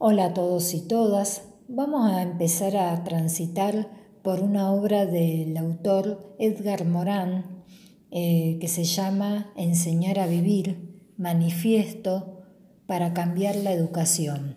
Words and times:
Hola 0.00 0.26
a 0.26 0.32
todos 0.32 0.74
y 0.74 0.80
todas. 0.82 1.42
Vamos 1.66 2.08
a 2.08 2.22
empezar 2.22 2.76
a 2.76 3.02
transitar 3.02 3.90
por 4.22 4.44
una 4.44 4.70
obra 4.70 5.06
del 5.06 5.56
autor 5.56 6.36
Edgar 6.38 6.84
Morán 6.84 7.64
eh, 8.12 8.58
que 8.60 8.68
se 8.68 8.84
llama 8.84 9.52
Enseñar 9.56 10.20
a 10.20 10.28
vivir, 10.28 11.02
manifiesto 11.16 12.44
para 12.86 13.12
cambiar 13.12 13.56
la 13.56 13.72
educación, 13.72 14.54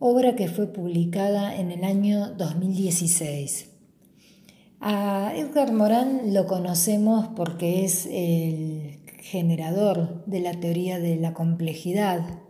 obra 0.00 0.34
que 0.34 0.48
fue 0.48 0.66
publicada 0.72 1.54
en 1.56 1.70
el 1.70 1.84
año 1.84 2.34
2016. 2.34 3.70
A 4.80 5.34
Edgar 5.36 5.72
Morán 5.72 6.34
lo 6.34 6.48
conocemos 6.48 7.28
porque 7.36 7.84
es 7.84 8.06
el 8.06 8.98
generador 9.20 10.24
de 10.26 10.40
la 10.40 10.58
teoría 10.58 10.98
de 10.98 11.14
la 11.14 11.32
complejidad 11.32 12.43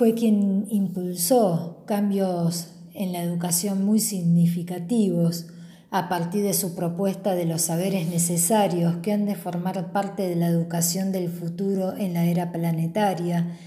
fue 0.00 0.14
quien 0.14 0.64
impulsó 0.70 1.84
cambios 1.84 2.68
en 2.94 3.12
la 3.12 3.22
educación 3.22 3.84
muy 3.84 4.00
significativos 4.00 5.48
a 5.90 6.08
partir 6.08 6.42
de 6.42 6.54
su 6.54 6.74
propuesta 6.74 7.34
de 7.34 7.44
los 7.44 7.60
saberes 7.60 8.08
necesarios 8.08 8.96
que 9.02 9.12
han 9.12 9.26
de 9.26 9.34
formar 9.34 9.92
parte 9.92 10.26
de 10.26 10.36
la 10.36 10.46
educación 10.46 11.12
del 11.12 11.28
futuro 11.28 11.94
en 11.94 12.14
la 12.14 12.24
era 12.24 12.50
planetaria. 12.50 13.58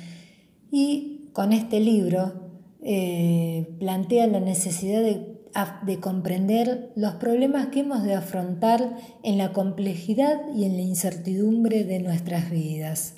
Y 0.71 1.29
con 1.33 1.53
este 1.53 1.79
libro 1.79 2.49
eh, 2.81 3.69
plantea 3.77 4.25
la 4.25 4.39
necesidad 4.39 5.03
de, 5.03 5.39
de 5.85 5.99
comprender 5.99 6.93
los 6.95 7.13
problemas 7.13 7.67
que 7.67 7.81
hemos 7.81 8.01
de 8.01 8.15
afrontar 8.15 8.97
en 9.21 9.37
la 9.37 9.53
complejidad 9.53 10.41
y 10.55 10.65
en 10.65 10.77
la 10.77 10.81
incertidumbre 10.81 11.83
de 11.83 11.99
nuestras 11.99 12.49
vidas 12.49 13.17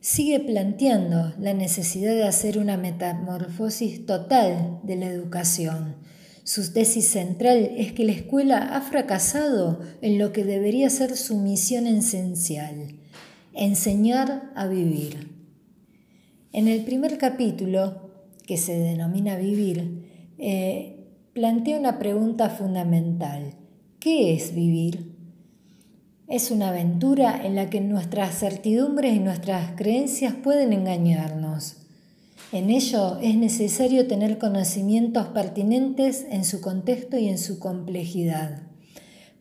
sigue 0.00 0.40
planteando 0.40 1.34
la 1.38 1.54
necesidad 1.54 2.14
de 2.14 2.24
hacer 2.24 2.58
una 2.58 2.76
metamorfosis 2.76 4.06
total 4.06 4.80
de 4.82 4.96
la 4.96 5.06
educación. 5.06 5.96
Su 6.44 6.72
tesis 6.72 7.06
central 7.06 7.70
es 7.76 7.92
que 7.92 8.04
la 8.04 8.12
escuela 8.12 8.74
ha 8.74 8.80
fracasado 8.80 9.80
en 10.00 10.18
lo 10.18 10.32
que 10.32 10.44
debería 10.44 10.88
ser 10.90 11.16
su 11.16 11.36
misión 11.36 11.86
esencial, 11.86 12.96
enseñar 13.52 14.50
a 14.54 14.66
vivir. 14.66 15.30
En 16.52 16.66
el 16.66 16.82
primer 16.82 17.18
capítulo, 17.18 18.10
que 18.46 18.56
se 18.56 18.76
denomina 18.76 19.36
Vivir, 19.36 20.34
eh, 20.38 21.06
plantea 21.34 21.78
una 21.78 22.00
pregunta 22.00 22.50
fundamental. 22.50 23.54
¿Qué 24.00 24.34
es 24.34 24.52
vivir? 24.54 25.09
Es 26.30 26.52
una 26.52 26.68
aventura 26.68 27.44
en 27.44 27.56
la 27.56 27.70
que 27.70 27.80
nuestras 27.80 28.38
certidumbres 28.38 29.16
y 29.16 29.18
nuestras 29.18 29.72
creencias 29.72 30.32
pueden 30.32 30.72
engañarnos. 30.72 31.78
En 32.52 32.70
ello 32.70 33.18
es 33.20 33.34
necesario 33.34 34.06
tener 34.06 34.38
conocimientos 34.38 35.26
pertinentes 35.26 36.24
en 36.30 36.44
su 36.44 36.60
contexto 36.60 37.18
y 37.18 37.28
en 37.28 37.36
su 37.36 37.58
complejidad, 37.58 38.62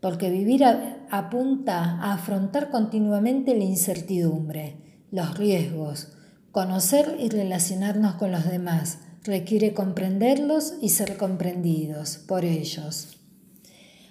porque 0.01 0.31
vivir 0.31 0.63
apunta 1.11 1.99
a 2.01 2.15
afrontar 2.15 2.71
continuamente 2.71 3.55
la 3.55 3.65
incertidumbre, 3.65 4.77
los 5.11 5.37
riesgos, 5.37 6.13
conocer 6.51 7.17
y 7.19 7.29
relacionarnos 7.29 8.15
con 8.15 8.31
los 8.31 8.49
demás, 8.49 8.97
requiere 9.23 9.75
comprenderlos 9.75 10.73
y 10.81 10.89
ser 10.89 11.17
comprendidos 11.17 12.17
por 12.17 12.45
ellos. 12.45 13.19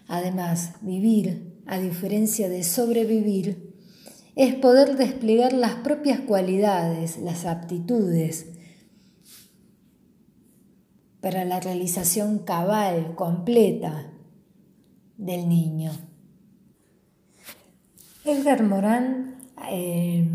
Además, 0.07 0.75
vivir 0.81 1.58
a 1.69 1.78
diferencia 1.78 2.48
de 2.48 2.64
sobrevivir, 2.64 3.74
es 4.34 4.55
poder 4.55 4.97
desplegar 4.97 5.52
las 5.52 5.74
propias 5.77 6.20
cualidades, 6.20 7.19
las 7.19 7.44
aptitudes, 7.44 8.47
para 11.20 11.45
la 11.45 11.61
realización 11.61 12.39
cabal, 12.39 13.14
completa 13.17 14.11
del 15.17 15.48
niño. 15.48 15.92
Edgar 18.24 18.62
Morán 18.62 19.36
eh, 19.70 20.27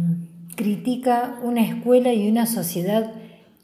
critica 0.55 1.39
una 1.43 1.61
escuela 1.61 2.13
y 2.13 2.29
una 2.29 2.45
sociedad 2.45 3.13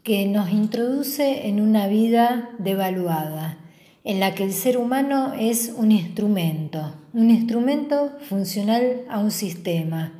que 0.02 0.26
nos 0.26 0.50
introduce 0.50 1.48
en 1.48 1.60
una 1.60 1.86
vida 1.86 2.50
devaluada, 2.58 3.58
en 4.02 4.18
la 4.18 4.34
que 4.34 4.44
el 4.44 4.52
ser 4.52 4.78
humano 4.78 5.34
es 5.38 5.72
un 5.76 5.92
instrumento, 5.92 6.94
un 7.12 7.30
instrumento 7.30 8.12
funcional 8.28 9.04
a 9.08 9.18
un 9.18 9.30
sistema. 9.30 10.12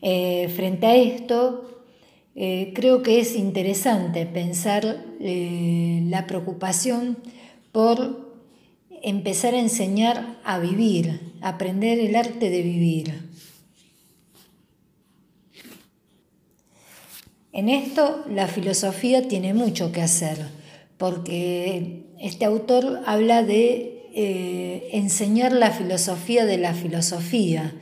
Eh, 0.00 0.48
frente 0.54 0.86
a 0.86 0.96
esto, 0.96 1.84
eh, 2.36 2.72
creo 2.74 3.02
que 3.02 3.18
es 3.18 3.34
interesante 3.34 4.26
pensar 4.26 5.04
eh, 5.20 6.04
la 6.08 6.26
preocupación 6.26 7.18
por 7.72 8.28
empezar 9.02 9.54
a 9.54 9.60
enseñar 9.60 10.38
a 10.44 10.58
vivir, 10.58 11.32
aprender 11.40 11.98
el 11.98 12.14
arte 12.14 12.50
de 12.50 12.62
vivir. 12.62 13.28
En 17.52 17.68
esto 17.68 18.24
la 18.30 18.46
filosofía 18.46 19.26
tiene 19.26 19.52
mucho 19.52 19.90
que 19.90 20.00
hacer, 20.00 20.38
porque 20.96 22.04
este 22.20 22.44
autor 22.44 23.00
habla 23.04 23.42
de 23.42 23.97
eh, 24.20 24.88
enseñar 24.94 25.52
la 25.52 25.70
filosofía 25.70 26.44
de 26.44 26.58
la 26.58 26.74
filosofía, 26.74 27.72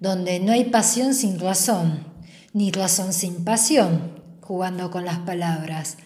donde 0.00 0.40
no 0.40 0.52
hay 0.52 0.64
pasión 0.64 1.12
sin 1.12 1.38
razón, 1.38 2.06
ni 2.54 2.70
razón 2.70 3.12
sin 3.12 3.44
pasión, 3.44 4.22
jugando 4.40 4.90
con 4.90 5.04
las 5.04 5.18
palabras, 5.18 5.98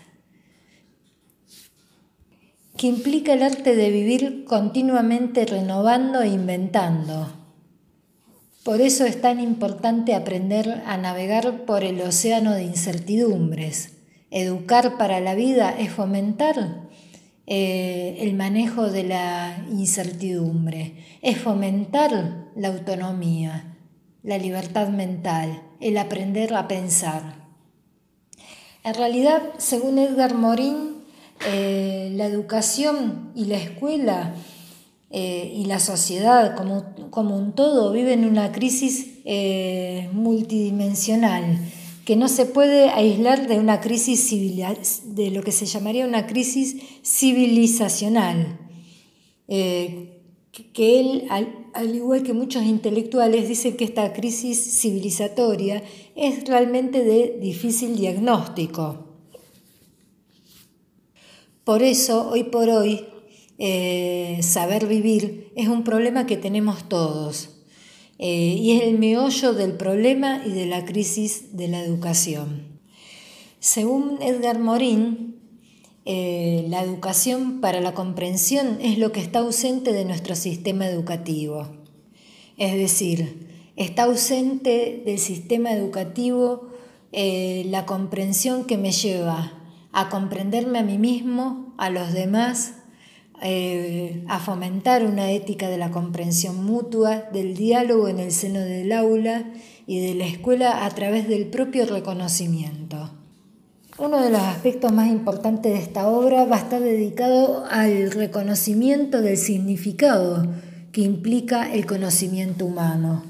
que 2.76 2.88
implica 2.88 3.34
el 3.34 3.44
arte 3.44 3.76
de 3.76 3.91
vivir 3.91 4.44
continuamente 4.44 5.47
renovando 5.47 6.20
e 6.20 6.30
inventando. 6.30 7.32
Por 8.64 8.80
eso 8.80 9.04
es 9.04 9.20
tan 9.20 9.38
importante 9.38 10.16
aprender 10.16 10.82
a 10.84 10.97
navegar 10.97 11.64
por 11.64 11.84
el 11.84 12.00
océano 12.00 12.54
de 12.54 12.64
incertidumbres. 12.64 13.92
Educar 14.32 14.98
para 14.98 15.20
la 15.20 15.36
vida 15.36 15.72
es 15.78 15.92
fomentar 15.92 16.85
eh, 17.49 18.17
el 18.21 18.34
manejo 18.34 18.91
de 18.91 19.05
la 19.05 19.65
incertidumbre, 19.71 21.05
es 21.23 21.39
fomentar 21.39 22.51
la 22.57 22.69
autonomía, 22.69 23.77
la 24.25 24.37
libertad 24.37 24.89
mental, 24.89 25.62
el 25.81 25.97
aprender 25.97 26.53
a 26.55 26.67
pensar. 26.67 27.47
En 28.83 28.95
realidad, 28.95 29.43
según 29.59 29.99
Edgar 29.99 30.34
Morin, 30.34 31.05
eh, 31.47 32.11
la 32.15 32.27
educación 32.27 33.31
y 33.37 33.45
la 33.45 33.59
escuela 33.59 34.34
eh, 35.11 35.53
y 35.55 35.67
la 35.67 35.78
sociedad 35.78 36.57
como, 36.57 36.84
como, 37.11 37.37
un 37.37 37.53
todo 37.53 37.93
viven 37.93 38.25
una 38.25 38.51
crisis 38.51 39.13
multidimensional 40.13 41.61
que 42.06 42.15
no 42.15 42.28
se 42.28 42.47
puede 42.47 42.89
aislar 42.91 43.49
de 43.49 43.59
una 43.59 43.81
crisis 43.81 44.31
de 45.06 45.31
lo 45.33 45.43
que 45.43 45.50
se 45.50 45.67
llamaría 45.67 46.06
una 46.06 46.28
crisis 46.28 46.77
civilizacional, 47.03 48.61
eh, 49.49 50.22
que 50.72 51.00
él, 51.00 51.25
al, 51.31 51.97
igual 51.97 52.22
que 52.22 52.33
muchos 52.33 52.62
intelectuales, 52.62 53.49
dicen 53.49 53.77
que 53.77 53.84
esta 53.84 54.12
crisis 54.12 54.81
civilizatoria 54.81 55.83
es 56.15 56.45
realmente 56.45 57.03
de 57.03 57.41
difícil 57.41 57.97
diagnóstico. 57.97 59.05
Por 61.65 61.83
eso, 61.83 62.31
hoy 62.31 62.45
por 62.45 62.71
hoy, 62.71 63.05
eh, 63.59 64.39
saber 64.43 64.87
vivir 64.87 65.50
es 65.56 65.66
un 65.66 65.83
problema 65.83 66.25
que 66.25 66.37
tenemos 66.37 66.89
todos 66.89 67.56
eh, 68.19 68.56
y 68.59 68.72
es 68.72 68.82
el 68.84 68.99
meollo 68.99 69.53
del 69.53 69.72
problema 69.72 70.42
y 70.45 70.51
de 70.51 70.66
la 70.66 70.84
crisis 70.84 71.57
de 71.57 71.68
la 71.68 71.80
educación. 71.80 72.80
Según 73.60 74.22
Edgar 74.22 74.59
Morin, 74.59 75.36
eh, 76.04 76.65
la 76.68 76.83
educación 76.83 77.60
para 77.60 77.80
la 77.80 77.92
comprensión 77.92 78.78
es 78.80 78.98
lo 78.98 79.13
que 79.13 79.21
está 79.21 79.41
ausente 79.41 79.92
de 79.92 80.04
nuestro 80.04 80.34
sistema 80.36 80.86
educativo. 80.86 81.66
Es 82.57 82.74
decir, 82.74 83.72
está 83.77 84.04
ausente 84.04 85.03
del 85.04 85.18
sistema 85.18 85.72
educativo 85.72 86.68
eh, 87.13 87.66
la 87.71 87.86
comprensión 87.86 88.65
que 88.65 88.78
me 88.78 88.92
lleva 88.92 89.53
a 89.92 90.09
comprenderme 90.09 90.78
a 90.78 90.83
mí 90.83 90.98
mismo, 90.98 91.74
a 91.77 91.91
los 91.91 92.13
demás 92.13 92.74
eh, 93.42 94.24
a 94.28 94.38
fomentar 94.38 95.04
una 95.04 95.30
ética 95.30 95.68
de 95.68 95.78
la 95.78 95.91
comprensión 95.91 96.65
mutua, 96.65 97.24
del 97.33 97.54
diálogo 97.54 98.09
en 98.09 98.18
el 98.18 98.33
seno 98.33 98.60
del 98.60 98.92
aula 98.92 99.44
y 99.86 100.00
de 100.00 100.15
la 100.15 100.27
escuela 100.27 100.84
a 100.84 100.91
través 100.91 101.28
del 101.28 101.47
propio 101.47 101.86
reconocimiento. 101.86 103.10
Uno 103.98 104.22
de 104.22 104.30
los 104.30 104.41
aspectos 104.41 104.92
más 104.92 105.09
importantes 105.09 105.72
de 105.72 105.78
esta 105.78 106.09
obra 106.09 106.44
va 106.44 106.56
a 106.56 106.60
estar 106.60 106.80
dedicado 106.83 107.65
al 107.71 108.10
reconocimiento 108.10 109.22
del 109.22 109.39
significado 109.39 110.47
que 110.92 111.00
implica 111.00 111.72
el 111.72 111.86
conocimiento 111.86 112.66
humano. 112.66 113.22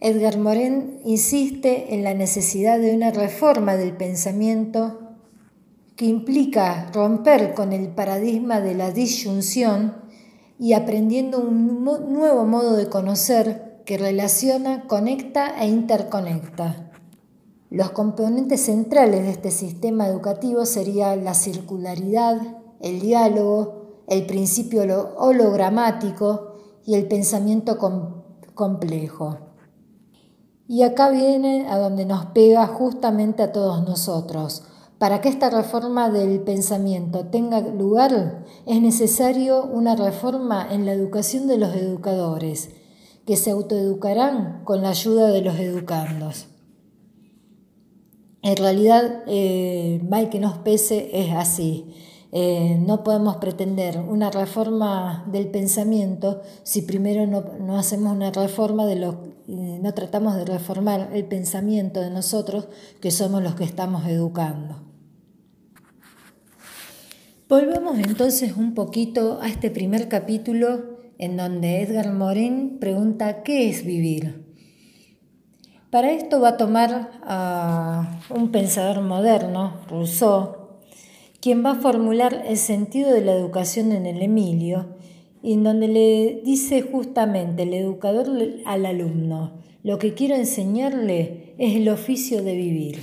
Edgar 0.00 0.38
Morin 0.38 1.00
insiste 1.04 1.94
en 1.94 2.04
la 2.04 2.12
necesidad 2.12 2.78
de 2.78 2.94
una 2.94 3.12
reforma 3.12 3.76
del 3.76 3.92
pensamiento 3.92 5.05
que 5.96 6.04
implica 6.04 6.90
romper 6.92 7.54
con 7.54 7.72
el 7.72 7.88
paradigma 7.88 8.60
de 8.60 8.74
la 8.74 8.92
disyunción 8.92 9.96
y 10.58 10.74
aprendiendo 10.74 11.40
un 11.40 11.84
nuevo 11.84 12.44
modo 12.44 12.76
de 12.76 12.88
conocer 12.88 13.82
que 13.86 13.98
relaciona, 13.98 14.86
conecta 14.86 15.58
e 15.58 15.68
interconecta. 15.68 16.90
Los 17.70 17.90
componentes 17.90 18.66
centrales 18.66 19.22
de 19.22 19.30
este 19.30 19.50
sistema 19.50 20.06
educativo 20.06 20.66
serían 20.66 21.24
la 21.24 21.34
circularidad, 21.34 22.40
el 22.80 23.00
diálogo, 23.00 24.04
el 24.06 24.26
principio 24.26 24.82
hologramático 25.16 26.56
y 26.84 26.94
el 26.94 27.08
pensamiento 27.08 27.78
complejo. 28.54 29.38
Y 30.68 30.82
acá 30.82 31.10
viene 31.10 31.68
a 31.68 31.78
donde 31.78 32.04
nos 32.06 32.26
pega 32.26 32.66
justamente 32.66 33.42
a 33.42 33.52
todos 33.52 33.84
nosotros. 33.84 34.64
Para 34.98 35.20
que 35.20 35.28
esta 35.28 35.50
reforma 35.50 36.10
del 36.10 36.40
pensamiento 36.40 37.26
tenga 37.26 37.60
lugar, 37.60 38.44
es 38.64 38.80
necesario 38.80 39.64
una 39.64 39.94
reforma 39.94 40.66
en 40.70 40.86
la 40.86 40.92
educación 40.92 41.46
de 41.48 41.58
los 41.58 41.74
educadores, 41.74 42.70
que 43.26 43.36
se 43.36 43.50
autoeducarán 43.50 44.62
con 44.64 44.82
la 44.82 44.90
ayuda 44.90 45.28
de 45.28 45.42
los 45.42 45.58
educandos. 45.58 46.46
En 48.40 48.56
realidad, 48.56 49.24
eh, 49.26 50.00
mal 50.08 50.30
que 50.30 50.38
nos 50.38 50.58
pese, 50.58 51.10
es 51.12 51.34
así. 51.34 51.92
Eh, 52.32 52.78
no 52.80 53.02
podemos 53.02 53.36
pretender 53.36 53.98
una 53.98 54.30
reforma 54.30 55.26
del 55.30 55.48
pensamiento 55.48 56.42
si 56.62 56.82
primero 56.82 57.26
no, 57.26 57.76
hacemos 57.76 58.12
una 58.12 58.30
reforma 58.30 58.86
de 58.86 58.96
lo, 58.96 59.35
no 59.46 59.94
tratamos 59.94 60.36
de 60.36 60.44
reformar 60.44 61.10
el 61.12 61.24
pensamiento 61.24 62.00
de 62.00 62.10
nosotros, 62.10 62.68
que 63.00 63.10
somos 63.10 63.42
los 63.42 63.54
que 63.54 63.64
estamos 63.64 64.06
educando. 64.06 64.82
Volvemos 67.48 67.98
entonces 67.98 68.56
un 68.56 68.74
poquito 68.74 69.38
a 69.40 69.48
este 69.48 69.70
primer 69.70 70.08
capítulo 70.08 70.96
en 71.18 71.36
donde 71.36 71.80
Edgar 71.80 72.12
Morin 72.12 72.78
pregunta 72.80 73.44
¿qué 73.44 73.68
es 73.68 73.84
vivir? 73.84 74.44
Para 75.90 76.10
esto 76.10 76.40
va 76.40 76.50
a 76.50 76.56
tomar 76.56 77.12
a 77.22 78.20
un 78.30 78.50
pensador 78.50 79.00
moderno, 79.00 79.80
Rousseau, 79.88 80.80
quien 81.40 81.64
va 81.64 81.70
a 81.70 81.80
formular 81.80 82.42
el 82.48 82.56
sentido 82.56 83.12
de 83.12 83.20
la 83.20 83.32
educación 83.32 83.92
en 83.92 84.06
el 84.06 84.20
Emilio, 84.20 84.95
en 85.42 85.62
donde 85.62 85.88
le 85.88 86.42
dice 86.44 86.82
justamente 86.82 87.62
el 87.62 87.74
educador 87.74 88.26
al 88.64 88.86
alumno, 88.86 89.60
lo 89.82 89.98
que 89.98 90.14
quiero 90.14 90.34
enseñarle 90.34 91.54
es 91.58 91.76
el 91.76 91.88
oficio 91.88 92.42
de 92.42 92.56
vivir. 92.56 92.98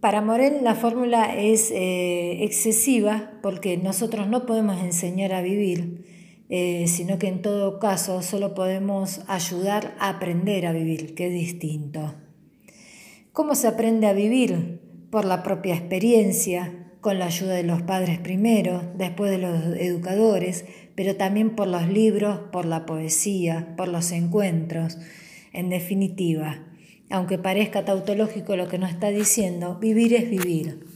Para 0.00 0.22
Morel 0.22 0.64
la 0.64 0.74
fórmula 0.74 1.36
es 1.36 1.70
eh, 1.70 2.42
excesiva 2.42 3.32
porque 3.42 3.76
nosotros 3.76 4.28
no 4.28 4.46
podemos 4.46 4.82
enseñar 4.82 5.34
a 5.34 5.42
vivir, 5.42 6.06
eh, 6.48 6.86
sino 6.88 7.18
que 7.18 7.28
en 7.28 7.42
todo 7.42 7.78
caso 7.78 8.22
solo 8.22 8.54
podemos 8.54 9.20
ayudar 9.26 9.94
a 9.98 10.08
aprender 10.08 10.66
a 10.66 10.72
vivir, 10.72 11.14
que 11.14 11.26
es 11.26 11.32
distinto. 11.34 12.14
¿Cómo 13.32 13.54
se 13.54 13.68
aprende 13.68 14.06
a 14.06 14.14
vivir? 14.14 14.80
Por 15.10 15.24
la 15.26 15.42
propia 15.42 15.74
experiencia, 15.74 16.79
con 17.00 17.18
la 17.18 17.26
ayuda 17.26 17.54
de 17.54 17.62
los 17.62 17.82
padres 17.82 18.18
primero, 18.18 18.82
después 18.96 19.30
de 19.30 19.38
los 19.38 19.76
educadores, 19.76 20.64
pero 20.94 21.16
también 21.16 21.56
por 21.56 21.66
los 21.66 21.88
libros, 21.88 22.40
por 22.52 22.66
la 22.66 22.84
poesía, 22.84 23.74
por 23.76 23.88
los 23.88 24.12
encuentros. 24.12 24.98
En 25.52 25.70
definitiva, 25.70 26.66
aunque 27.08 27.38
parezca 27.38 27.84
tautológico 27.84 28.54
lo 28.54 28.68
que 28.68 28.78
nos 28.78 28.90
está 28.90 29.08
diciendo, 29.08 29.78
vivir 29.80 30.14
es 30.14 30.28
vivir. 30.28 30.86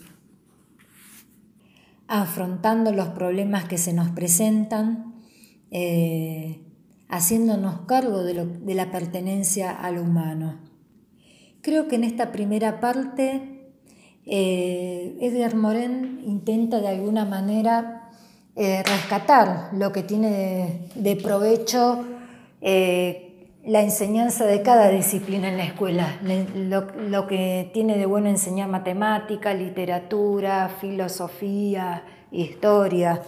Afrontando 2.06 2.92
los 2.92 3.08
problemas 3.08 3.64
que 3.64 3.78
se 3.78 3.94
nos 3.94 4.10
presentan, 4.10 5.14
eh, 5.70 6.60
haciéndonos 7.08 7.80
cargo 7.86 8.22
de 8.22 8.74
la 8.74 8.90
pertenencia 8.90 9.70
al 9.70 9.98
humano. 9.98 10.60
Creo 11.62 11.88
que 11.88 11.96
en 11.96 12.04
esta 12.04 12.30
primera 12.30 12.78
parte 12.78 13.53
eh, 14.26 15.18
Edgar 15.20 15.54
Morin 15.54 16.22
intenta 16.24 16.80
de 16.80 16.88
alguna 16.88 17.26
manera 17.26 18.10
eh, 18.56 18.82
rescatar 18.82 19.70
lo 19.74 19.92
que 19.92 20.02
tiene 20.02 20.88
de, 20.94 21.16
provecho 21.16 22.04
eh, 22.62 23.50
la 23.66 23.82
enseñanza 23.82 24.46
de 24.46 24.62
cada 24.62 24.88
disciplina 24.88 25.48
en 25.48 25.56
la 25.56 25.64
escuela, 25.64 26.20
lo, 26.22 27.26
que 27.26 27.70
tiene 27.74 27.98
de 27.98 28.06
bueno 28.06 28.28
enseñar 28.28 28.68
matemática, 28.68 29.52
literatura, 29.54 30.70
filosofía, 30.80 32.04
historia. 32.30 33.22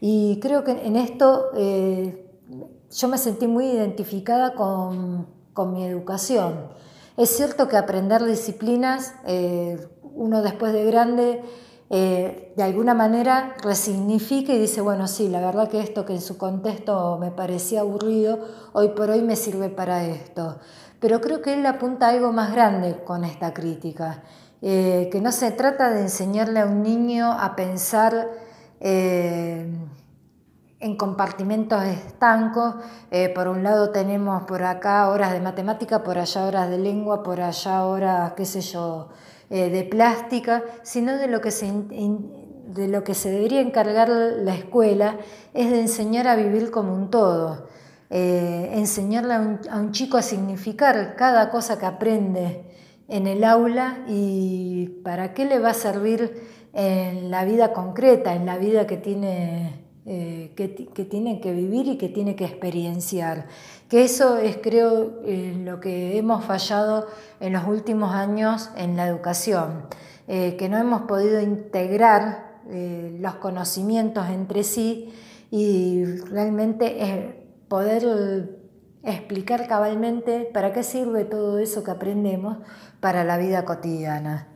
Y 0.00 0.38
creo 0.40 0.62
que 0.62 0.72
en 0.72 0.96
esto 0.96 1.46
yo 1.54 3.08
me 3.08 3.16
sentí 3.16 3.46
muy 3.46 3.70
identificada 3.70 4.54
con, 4.54 5.26
con 5.54 5.72
mi 5.72 5.84
educación. 5.84 6.68
Es 7.16 7.30
cierto 7.30 7.66
que 7.66 7.78
aprender 7.78 8.22
disciplinas, 8.24 9.14
uno 10.18 10.42
después 10.42 10.72
de 10.72 10.84
grande, 10.84 11.42
eh, 11.90 12.52
de 12.56 12.62
alguna 12.62 12.92
manera 12.92 13.54
resignifica 13.62 14.52
y 14.52 14.58
dice, 14.58 14.80
bueno, 14.80 15.08
sí, 15.08 15.28
la 15.28 15.40
verdad 15.40 15.68
que 15.68 15.80
esto 15.80 16.04
que 16.04 16.12
en 16.12 16.20
su 16.20 16.36
contexto 16.36 17.16
me 17.18 17.30
parecía 17.30 17.80
aburrido, 17.80 18.38
hoy 18.72 18.88
por 18.88 19.10
hoy 19.10 19.22
me 19.22 19.36
sirve 19.36 19.70
para 19.70 20.04
esto. 20.04 20.58
Pero 21.00 21.20
creo 21.20 21.40
que 21.40 21.54
él 21.54 21.64
apunta 21.64 22.08
a 22.08 22.10
algo 22.10 22.32
más 22.32 22.52
grande 22.52 23.02
con 23.04 23.24
esta 23.24 23.54
crítica, 23.54 24.22
eh, 24.60 25.08
que 25.10 25.20
no 25.20 25.32
se 25.32 25.52
trata 25.52 25.90
de 25.90 26.02
enseñarle 26.02 26.60
a 26.60 26.66
un 26.66 26.82
niño 26.82 27.32
a 27.32 27.54
pensar 27.54 28.28
en 30.80 30.96
compartimentos 30.96 31.82
estancos. 31.84 32.76
Eh, 33.10 33.28
por 33.30 33.48
un 33.48 33.62
lado 33.62 33.90
tenemos 33.90 34.44
por 34.44 34.62
acá 34.62 35.08
horas 35.08 35.32
de 35.32 35.40
matemática, 35.40 36.02
por 36.02 36.18
allá 36.18 36.44
horas 36.46 36.70
de 36.70 36.78
lengua, 36.78 37.22
por 37.22 37.40
allá 37.40 37.84
horas, 37.84 38.32
qué 38.34 38.44
sé 38.44 38.60
yo, 38.60 39.08
eh, 39.50 39.70
de 39.70 39.84
plástica, 39.84 40.62
sino 40.82 41.16
de 41.16 41.26
lo, 41.26 41.40
que 41.40 41.50
se, 41.50 41.66
de 41.66 42.88
lo 42.88 43.02
que 43.04 43.14
se 43.14 43.30
debería 43.30 43.60
encargar 43.60 44.08
la 44.08 44.54
escuela 44.54 45.18
es 45.54 45.70
de 45.70 45.80
enseñar 45.80 46.26
a 46.28 46.36
vivir 46.36 46.70
como 46.70 46.94
un 46.94 47.10
todo. 47.10 47.66
Eh, 48.10 48.70
enseñarle 48.74 49.34
a 49.34 49.78
un, 49.78 49.92
chico 49.92 50.16
a 50.16 50.22
significar 50.22 51.14
cada 51.16 51.50
cosa 51.50 51.78
que 51.78 51.84
aprende 51.84 52.64
en 53.06 53.26
el 53.26 53.44
aula 53.44 54.04
y 54.08 55.00
para 55.02 55.34
qué 55.34 55.44
le 55.44 55.58
va 55.58 55.70
a 55.70 55.74
servir 55.74 56.42
en 56.72 57.30
la 57.30 57.44
vida 57.44 57.72
concreta, 57.72 58.34
en 58.34 58.46
la 58.46 58.56
vida 58.56 58.86
que 58.86 58.96
tiene 58.96 59.88
eh, 60.10 60.52
que, 60.56 61.04
tiene 61.04 61.38
que 61.38 61.52
vivir 61.52 61.86
y 61.86 61.98
que 61.98 62.08
tiene 62.08 62.34
que 62.34 62.46
experienciar. 62.46 63.46
Que 63.88 64.04
eso 64.04 64.36
es, 64.36 64.58
creo, 64.58 65.22
lo 65.24 65.80
que 65.80 66.18
hemos 66.18 66.44
fallado 66.44 67.06
en 67.40 67.54
los 67.54 67.66
últimos 67.66 68.14
años 68.14 68.70
en 68.76 68.96
la 68.96 69.06
educación, 69.06 69.86
eh, 70.26 70.56
que 70.58 70.68
no 70.68 70.76
hemos 70.76 71.02
podido 71.02 71.40
integrar 71.40 72.60
eh, 72.68 73.16
los 73.18 73.36
conocimientos 73.36 74.28
entre 74.28 74.62
sí 74.62 75.14
y 75.50 76.04
realmente 76.04 77.46
poder 77.68 78.58
explicar 79.02 79.66
cabalmente 79.66 80.50
para 80.52 80.72
qué 80.72 80.82
sirve 80.82 81.24
todo 81.24 81.58
eso 81.58 81.82
que 81.82 81.90
aprendemos 81.90 82.58
para 83.00 83.24
la 83.24 83.38
vida 83.38 83.64
cotidiana. 83.64 84.48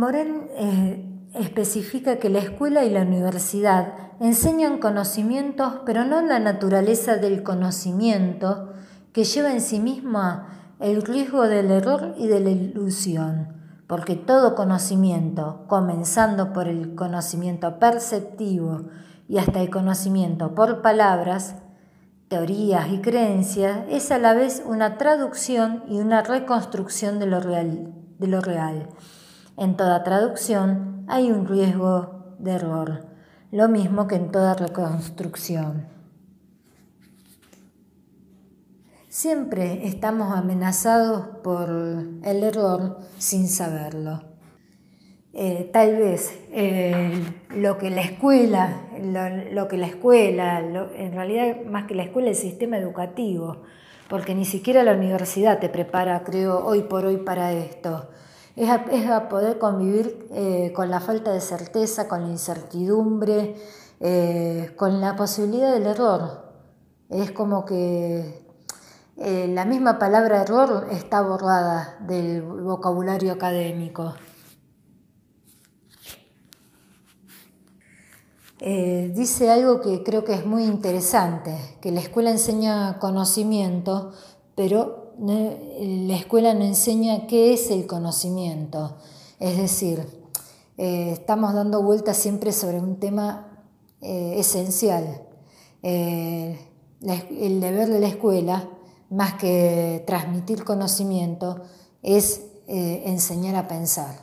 Eh, 0.00 1.17
especifica 1.34 2.16
que 2.16 2.30
la 2.30 2.38
escuela 2.38 2.84
y 2.84 2.90
la 2.90 3.02
universidad 3.02 3.94
enseñan 4.20 4.78
conocimientos, 4.78 5.80
pero 5.84 6.04
no 6.04 6.22
la 6.22 6.38
naturaleza 6.38 7.16
del 7.16 7.42
conocimiento 7.42 8.72
que 9.12 9.24
lleva 9.24 9.52
en 9.52 9.60
sí 9.60 9.80
misma 9.80 10.74
el 10.80 11.02
riesgo 11.02 11.48
del 11.48 11.70
error 11.70 12.14
y 12.16 12.28
de 12.28 12.40
la 12.40 12.50
ilusión, 12.50 13.48
porque 13.86 14.16
todo 14.16 14.54
conocimiento, 14.54 15.64
comenzando 15.66 16.52
por 16.52 16.68
el 16.68 16.94
conocimiento 16.94 17.78
perceptivo 17.78 18.86
y 19.28 19.38
hasta 19.38 19.60
el 19.60 19.70
conocimiento 19.70 20.54
por 20.54 20.82
palabras, 20.82 21.56
teorías 22.28 22.90
y 22.90 23.00
creencias, 23.00 23.80
es 23.88 24.10
a 24.10 24.18
la 24.18 24.34
vez 24.34 24.62
una 24.64 24.98
traducción 24.98 25.84
y 25.88 25.98
una 25.98 26.22
reconstrucción 26.22 27.18
de 27.18 27.26
lo 27.26 27.40
real. 27.40 27.92
De 28.18 28.26
lo 28.26 28.40
real. 28.40 28.88
En 29.56 29.76
toda 29.76 30.02
traducción 30.02 30.97
hay 31.08 31.30
un 31.30 31.46
riesgo 31.46 32.36
de 32.38 32.52
error, 32.52 33.06
lo 33.50 33.68
mismo 33.68 34.06
que 34.06 34.16
en 34.16 34.30
toda 34.30 34.54
reconstrucción. 34.54 35.86
Siempre 39.08 39.86
estamos 39.86 40.36
amenazados 40.36 41.26
por 41.42 41.70
el 41.70 42.44
error 42.44 42.98
sin 43.18 43.48
saberlo. 43.48 44.22
eh, 45.34 45.70
tal 45.72 45.96
vez 45.96 46.38
eh, 46.52 47.12
lo 47.54 47.78
que 47.78 47.90
la 47.90 48.00
escuela, 48.02 48.82
lo, 49.52 49.68
que 49.68 49.76
la 49.76 49.86
escuela, 49.86 50.58
en 50.58 51.12
realidad 51.12 51.64
más 51.64 51.86
que 51.86 51.94
la 51.94 52.02
escuela, 52.02 52.30
el 52.30 52.34
sistema 52.34 52.76
educativo, 52.76 53.62
porque 54.08 54.34
ni 54.34 54.44
siquiera 54.44 54.82
la 54.82 54.94
universidad 54.94 55.58
te 55.58 55.68
prepara, 55.68 56.24
creo, 56.24 56.64
hoy 56.64 56.82
por 56.82 57.04
hoy 57.04 57.18
para 57.18 57.52
esto. 57.52 58.08
Es 58.58 59.08
a, 59.08 59.28
poder 59.28 59.58
convivir 59.58 60.26
eh, 60.32 60.72
con 60.74 60.90
la 60.90 61.00
falta 61.00 61.32
de 61.32 61.40
certeza, 61.40 62.08
con 62.08 62.22
la 62.22 62.28
incertidumbre, 62.28 63.54
con 64.76 65.00
la 65.00 65.16
posibilidad 65.16 65.72
del 65.72 65.86
error. 65.86 66.42
Es 67.08 67.30
como 67.30 67.64
que 67.64 68.46
la 69.16 69.64
misma 69.64 69.98
palabra 69.98 70.42
error 70.42 70.88
está 70.90 71.22
borrada 71.22 71.96
del 72.06 72.42
vocabulario 72.42 73.32
académico. 73.32 74.14
Eh, 78.60 79.12
dice 79.14 79.50
algo 79.50 79.80
que 79.80 80.02
creo 80.02 80.24
que 80.24 80.34
es 80.34 80.44
muy 80.44 80.64
interesante, 80.64 81.56
que 81.80 81.92
la 81.92 82.00
escuela 82.00 82.30
enseña 82.30 82.98
conocimiento, 82.98 84.12
pero 84.56 85.07
la 85.18 86.16
escuela 86.16 86.54
no 86.54 86.64
enseña 86.64 87.26
qué 87.26 87.52
es 87.52 87.70
el 87.70 87.86
conocimiento. 87.86 88.96
Es 89.40 89.56
decir, 89.56 90.06
eh, 90.76 91.10
estamos 91.12 91.54
dando 91.54 91.82
vueltas 91.82 92.16
siempre 92.16 92.52
sobre 92.52 92.80
un 92.80 92.98
tema 92.98 93.64
eh, 94.00 94.34
esencial. 94.38 95.22
el 95.82 96.58
deber 97.60 97.88
de 97.88 98.00
la 98.00 98.08
escuela, 98.08 98.68
más 99.10 99.34
que 99.34 100.02
transmitir 100.06 100.64
conocimiento, 100.64 101.62
es 102.02 102.42
enseñar 102.66 103.56
a 103.56 103.66
pensar, 103.66 104.14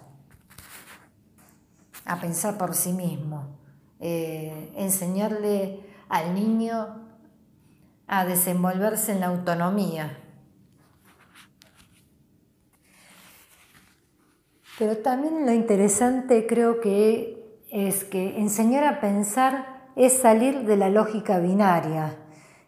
a 2.06 2.20
pensar 2.20 2.58
por 2.58 2.76
sí 2.76 2.94
mismo. 2.94 3.56
Eh, 4.00 4.72
enseñarle 4.76 5.80
al 6.10 6.36
niño 6.36 7.02
a 8.08 8.26
desenvolverse 8.26 9.14
en 9.14 9.22
la 9.22 9.28
autonomía. 9.28 10.20
Pero 14.78 14.98
también 14.98 15.46
lo 15.46 15.54
interesante 15.54 16.46
creo 16.46 16.82
que 16.82 17.62
es 17.72 18.04
que 18.04 18.40
enseñar 18.40 18.84
a 18.84 19.00
pensar 19.00 19.90
es 19.96 20.14
salir 20.14 20.66
de 20.66 20.76
la 20.76 20.90
lógica 20.90 21.40
binaria 21.40 22.18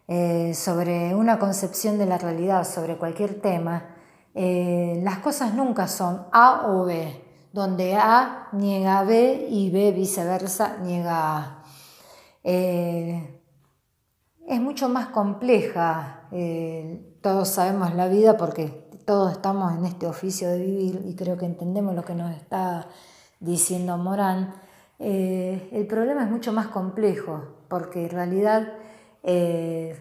eh, 0.06 0.54
sobre 0.54 1.14
una 1.14 1.38
concepción 1.38 1.98
de 1.98 2.06
la 2.06 2.16
realidad, 2.16 2.64
sobre 2.64 2.96
cualquier 2.96 3.40
tema. 3.40 3.94
Eh, 4.34 5.00
las 5.02 5.18
cosas 5.18 5.52
nunca 5.52 5.86
son 5.86 6.26
A 6.32 6.66
o 6.68 6.84
B 6.84 7.24
donde 7.52 7.96
A 7.96 8.48
niega 8.52 9.02
B 9.02 9.48
y 9.50 9.70
B 9.70 9.92
viceversa 9.92 10.78
niega 10.78 11.36
A. 11.36 11.62
Eh, 12.44 13.42
es 14.46 14.60
mucho 14.60 14.88
más 14.88 15.08
compleja, 15.08 16.28
todos 17.20 17.48
sabemos 17.48 17.94
la 17.94 18.08
vida 18.08 18.38
porque 18.38 18.87
todos 19.08 19.32
estamos 19.32 19.72
en 19.74 19.86
este 19.86 20.06
oficio 20.06 20.50
de 20.50 20.58
vivir 20.58 21.00
y 21.06 21.16
creo 21.16 21.38
que 21.38 21.46
entendemos 21.46 21.94
lo 21.94 22.04
que 22.04 22.14
nos 22.14 22.30
está 22.36 22.88
diciendo 23.40 23.96
Morán. 23.96 24.52
Eh, 24.98 25.70
el 25.72 25.86
problema 25.86 26.24
es 26.24 26.30
mucho 26.30 26.52
más 26.52 26.66
complejo 26.66 27.42
porque 27.70 28.04
en 28.04 28.10
realidad 28.10 28.74
en 29.22 29.94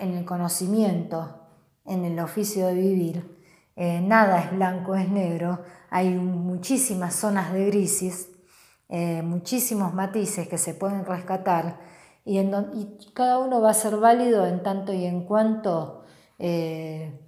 el 0.00 0.24
conocimiento, 0.24 1.46
en 1.84 2.04
el 2.04 2.18
oficio 2.18 2.66
de 2.66 2.74
vivir, 2.74 3.38
nada 3.76 4.40
es 4.40 4.50
blanco, 4.50 4.96
es 4.96 5.08
negro, 5.08 5.60
hay 5.88 6.10
muchísimas 6.10 7.14
zonas 7.14 7.52
de 7.52 7.66
grises, 7.66 8.30
eh, 8.88 9.22
muchísimos 9.22 9.94
matices 9.94 10.48
que 10.48 10.58
se 10.58 10.74
pueden 10.74 11.04
rescatar 11.04 11.78
y, 12.24 12.36
cada 13.14 13.38
uno 13.38 13.60
va 13.60 13.70
a 13.70 13.74
ser 13.74 13.96
válido 13.96 14.44
en 14.44 14.64
tanto 14.64 14.92
y 14.92 15.06
en 15.06 15.24
cuanto 15.24 16.02
eh, 16.40 17.27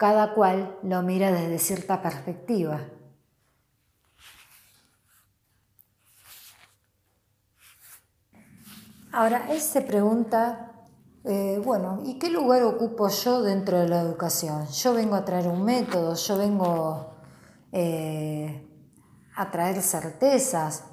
cada 0.00 0.32
cual 0.32 0.78
lo 0.82 1.02
mira 1.02 1.30
desde 1.30 1.58
cierta 1.58 2.00
perspectiva. 2.00 2.80
Ahora, 9.12 9.52
él 9.52 9.60
se 9.60 9.82
pregunta, 9.82 10.72
eh, 11.24 11.60
bueno, 11.62 12.00
¿y 12.06 12.18
qué 12.18 12.30
lugar 12.30 12.62
ocupo 12.62 13.10
yo 13.10 13.42
dentro 13.42 13.78
de 13.78 13.88
la 13.88 14.00
educación? 14.00 14.66
Yo 14.68 14.94
vengo 14.94 15.16
a 15.16 15.26
traer 15.26 15.48
un 15.48 15.62
método, 15.66 16.14
yo 16.14 16.38
vengo 16.38 17.16
eh, 17.70 18.66
atraer 19.36 19.82
certezas. 19.82 20.84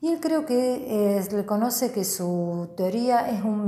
Y 0.00 0.12
él 0.12 0.20
creo 0.20 0.46
que 0.46 1.16
eh, 1.18 1.28
reconoce 1.32 1.90
que 1.90 2.04
su 2.04 2.74
teoría 2.76 3.28
es 3.28 3.42
un 3.42 3.66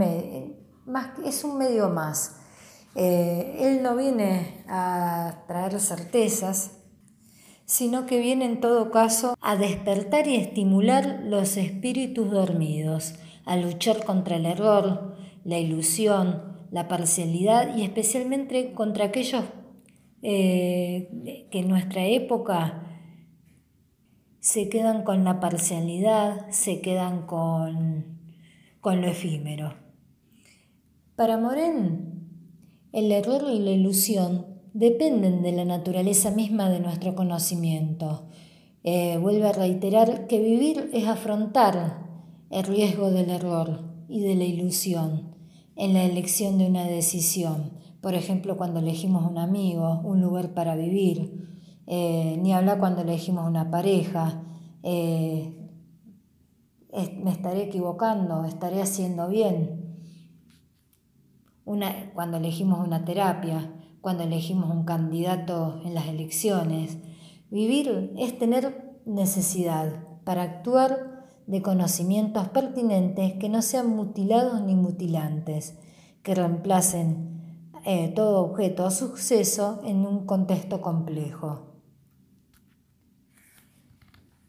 medio 1.59 1.89
más. 1.89 2.42
Eh, 2.95 3.57
él 3.61 3.83
no 3.83 3.97
viene 3.97 4.65
a 4.69 5.45
traer 5.47 5.81
certezas, 5.81 6.79
sino 7.65 8.07
que 8.07 8.21
viene 8.21 8.45
en 8.45 8.61
todo 8.61 8.91
caso 8.91 9.35
a 9.41 9.57
despertar 9.57 10.29
y 10.29 10.37
estimular 10.37 11.21
los 11.25 11.57
espíritus 11.57 12.31
dormidos, 12.31 13.15
a 13.47 13.57
luchar 13.57 14.05
contra 14.05 14.37
el 14.37 14.47
error, 14.47 15.17
la 15.45 15.59
ilusión, 15.59 16.67
la 16.71 16.89
parcialidad 16.89 17.77
y 17.77 17.83
especialmente 17.83 18.73
contra 18.73 19.07
aquellos 19.07 19.45
eh, 20.23 21.49
que 21.51 21.61
en 21.61 21.69
nuestra 21.69 22.05
época 22.05 22.83
se 24.41 24.69
quedan 24.69 25.03
con 25.05 25.25
la 25.25 25.41
parcialidad, 25.41 26.51
se 26.51 26.81
quedan 26.81 27.27
con, 27.27 28.19
con 28.81 29.01
lo 29.01 29.07
efímero. 29.07 29.75
Para 31.15 31.39
Moren, 31.39 32.12
el 32.93 33.11
error 33.11 33.45
y 33.53 33.59
la 33.59 33.71
ilusión 33.71 34.47
dependen 34.75 35.43
de 35.43 35.53
la 35.53 35.65
naturaleza 35.65 36.31
misma 36.31 36.71
de 36.71 36.81
nuestro 36.81 37.15
conocimiento. 37.15 38.29
Eh, 38.85 39.19
vuelve 39.19 39.49
a 39.49 39.53
reiterar 39.53 40.27
que 40.27 40.41
vivir 40.41 40.91
es 40.93 41.07
afrontar 41.07 42.07
el 42.51 42.65
riesgo 42.65 43.11
del 43.11 43.31
error 43.31 43.81
y 44.09 44.21
de 44.21 44.35
la 44.35 44.45
ilusión 44.45 45.35
en 45.77 45.95
la 45.95 46.05
elección 46.05 46.59
de 46.59 46.67
una 46.67 46.85
decisión 46.85 47.83
por 48.03 48.15
ejemplo, 48.15 48.57
cuando 48.57 48.81
elegimos 48.81 49.31
un 49.31 49.39
amigo, 49.39 50.01
un 50.03 50.21
lugar 50.21 50.55
para 50.55 50.75
vivir, 50.75 51.49
eh, 51.87 52.37
ni 52.43 52.53
hablar 52.53 52.81
cuando 52.81 53.03
elegimos 53.03 53.47
una 53.49 53.71
pareja, 53.71 54.43
eh, 54.83 55.57
me 57.23 57.31
estaré 57.31 57.63
equivocando, 57.63 58.45
estaré 58.45 58.83
haciendo 58.83 59.29
bien. 59.29 59.82
Una, 61.65 62.13
cuando 62.13 62.39
elegimos 62.39 62.85
una 62.85 63.05
terapia, 63.05 63.71
cuando 64.03 64.25
elegimos 64.25 64.69
un 64.71 64.85
candidato 64.85 65.81
en 65.85 65.95
las 65.95 66.09
elecciones. 66.09 66.99
Vivir 67.51 68.13
es 68.19 68.39
tener 68.39 69.01
necesidad 69.07 70.05
para 70.25 70.43
actuar 70.43 71.29
de 71.47 71.63
conocimientos 71.63 72.49
pertinentes 72.49 73.35
que 73.35 73.49
no 73.49 73.63
sean 73.63 73.89
mutilados 73.89 74.61
ni 74.63 74.75
mutilantes, 74.75 75.79
que 76.23 76.35
reemplacen 76.35 77.69
eh, 77.85 78.13
todo 78.15 78.43
objeto 78.43 78.85
o 78.85 78.91
suceso 78.91 79.81
en 79.85 80.05
un 80.07 80.27
contexto 80.27 80.81
complejo. 80.81 81.69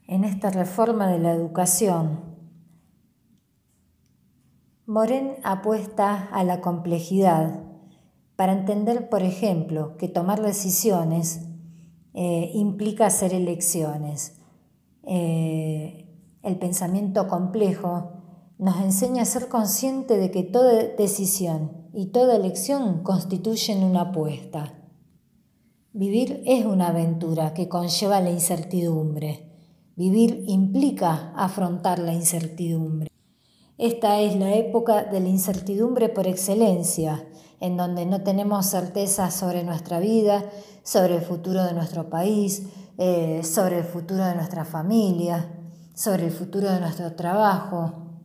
En 0.06 0.24
esta 0.24 0.50
reforma 0.50 1.08
de 1.08 1.18
la 1.18 1.32
educación, 1.32 2.33
Moren 4.86 5.36
apuesta 5.44 6.28
a 6.30 6.44
la 6.44 6.60
complejidad 6.60 7.62
para 8.36 8.52
entender, 8.52 9.08
por 9.08 9.22
ejemplo, 9.22 9.96
que 9.96 10.08
tomar 10.08 10.42
decisiones 10.42 11.40
eh, 12.12 12.50
implica 12.52 13.06
hacer 13.06 13.32
elecciones. 13.32 14.36
Eh, 15.04 16.06
el 16.42 16.58
pensamiento 16.58 17.28
complejo 17.28 18.10
nos 18.58 18.78
enseña 18.82 19.22
a 19.22 19.26
ser 19.26 19.48
consciente 19.48 20.18
de 20.18 20.30
que 20.30 20.42
toda 20.42 20.74
decisión 20.98 21.88
y 21.94 22.06
toda 22.06 22.36
elección 22.36 23.02
constituyen 23.02 23.84
una 23.84 24.02
apuesta. 24.02 24.74
Vivir 25.94 26.42
es 26.44 26.66
una 26.66 26.88
aventura 26.88 27.54
que 27.54 27.70
conlleva 27.70 28.20
la 28.20 28.30
incertidumbre. 28.30 29.50
Vivir 29.96 30.44
implica 30.46 31.32
afrontar 31.36 32.00
la 32.00 32.12
incertidumbre. 32.12 33.13
Esta 33.76 34.20
es 34.20 34.36
la 34.36 34.54
época 34.54 35.02
de 35.04 35.18
la 35.18 35.28
incertidumbre 35.28 36.08
por 36.08 36.28
excelencia, 36.28 37.26
en 37.58 37.76
donde 37.76 38.06
no 38.06 38.22
tenemos 38.22 38.66
certeza 38.66 39.32
sobre 39.32 39.64
nuestra 39.64 39.98
vida, 39.98 40.44
sobre 40.84 41.16
el 41.16 41.22
futuro 41.22 41.64
de 41.64 41.72
nuestro 41.72 42.08
país, 42.08 42.68
eh, 42.98 43.40
sobre 43.42 43.78
el 43.78 43.84
futuro 43.84 44.24
de 44.24 44.36
nuestra 44.36 44.64
familia, 44.64 45.50
sobre 45.92 46.26
el 46.26 46.30
futuro 46.30 46.70
de 46.70 46.78
nuestro 46.78 47.14
trabajo. 47.14 48.20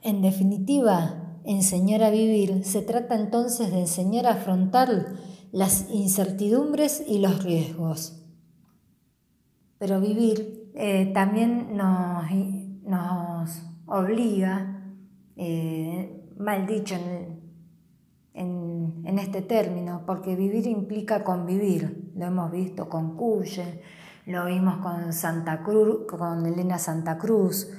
En 0.00 0.22
definitiva, 0.22 1.40
enseñar 1.44 2.04
a 2.04 2.10
vivir 2.10 2.64
se 2.64 2.82
trata 2.82 3.16
entonces 3.16 3.72
de 3.72 3.80
enseñar 3.80 4.26
a 4.26 4.34
afrontar 4.34 5.16
las 5.50 5.90
incertidumbres 5.90 7.02
y 7.04 7.18
los 7.18 7.42
riesgos. 7.42 8.22
Pero 9.78 10.00
vivir 10.00 10.70
eh, 10.76 11.10
también 11.12 11.76
nos, 11.76 12.30
nos 12.84 13.71
obliga, 13.92 14.80
eh, 15.36 16.24
mal 16.38 16.66
dicho 16.66 16.94
en, 16.94 17.42
este 19.18 19.42
término, 19.42 20.02
porque 20.06 20.34
vivir 20.34 20.66
implica 20.66 21.22
convivir. 21.22 22.10
Lo 22.16 22.26
hemos 22.26 22.50
visto 22.50 22.88
con 22.88 23.16
Cuye, 23.16 23.82
lo 24.26 24.46
vimos 24.46 24.78
con 24.78 25.12
Santa 25.12 25.62
Cruz, 25.62 26.06
con 26.08 26.44
Elena 26.44 26.78
Santa 26.78 27.18
Cruz, 27.18 27.70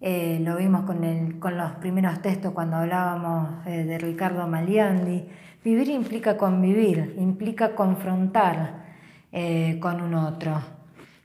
eh, 0.00 0.40
lo 0.40 0.56
vimos 0.56 0.82
con, 0.82 1.38
con, 1.38 1.56
los 1.56 1.72
primeros 1.72 2.20
textos 2.22 2.52
cuando 2.52 2.78
hablábamos 2.78 3.64
de 3.64 3.98
Ricardo 3.98 4.46
Maliandi. 4.48 5.28
Vivir 5.62 5.88
implica 5.88 6.36
convivir, 6.36 7.14
implica 7.18 7.74
confrontar 7.74 8.86
con 9.80 10.00
un 10.00 10.14
otro 10.14 10.78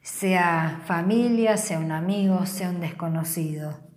sea 0.04 0.82
familia, 0.86 1.56
sea 1.56 1.80
un 1.80 1.94
amigo, 1.94 2.46
sea 2.46 2.70
un 2.70 2.82
desconocido. 2.82 3.93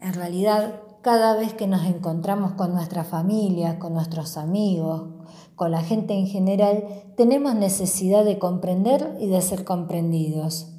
En 0.00 0.14
realidad, 0.14 0.80
cada 1.02 1.36
vez 1.36 1.52
que 1.52 1.66
nos 1.66 1.84
encontramos 1.84 2.52
con 2.52 2.72
nuestra 2.72 3.04
familia, 3.04 3.78
con 3.78 3.92
nuestros 3.92 4.38
amigos, 4.38 5.08
con 5.54 5.70
la 5.70 5.82
gente 5.82 6.14
en 6.14 6.26
general, 6.26 6.84
tenemos 7.16 7.54
necesidad 7.54 8.24
de 8.24 8.38
comprender 8.38 9.16
y 9.20 9.26
de 9.26 9.42
ser 9.42 9.64
comprendidos. 9.64 10.72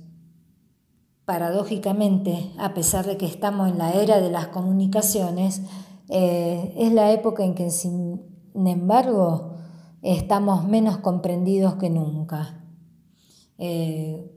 Paradójicamente, 1.26 2.52
a 2.58 2.74
pesar 2.74 3.06
de 3.06 3.18
que 3.18 3.28
estamos 3.28 3.70
en 3.70 3.78
la 3.78 3.94
era 3.94 4.20
de 4.20 4.32
las 4.32 4.48
comunicaciones, 4.48 5.62
eh, 6.10 6.74
es 6.78 6.92
la 6.92 7.12
época 7.12 7.44
en 7.44 7.54
que, 7.54 7.70
sin 7.70 8.22
embargo, 8.56 9.54
estamos 10.02 10.68
menos 10.68 10.98
comprendidos 10.98 11.76
que 11.76 11.92
nunca. 11.92 12.66
Eh, 13.60 14.32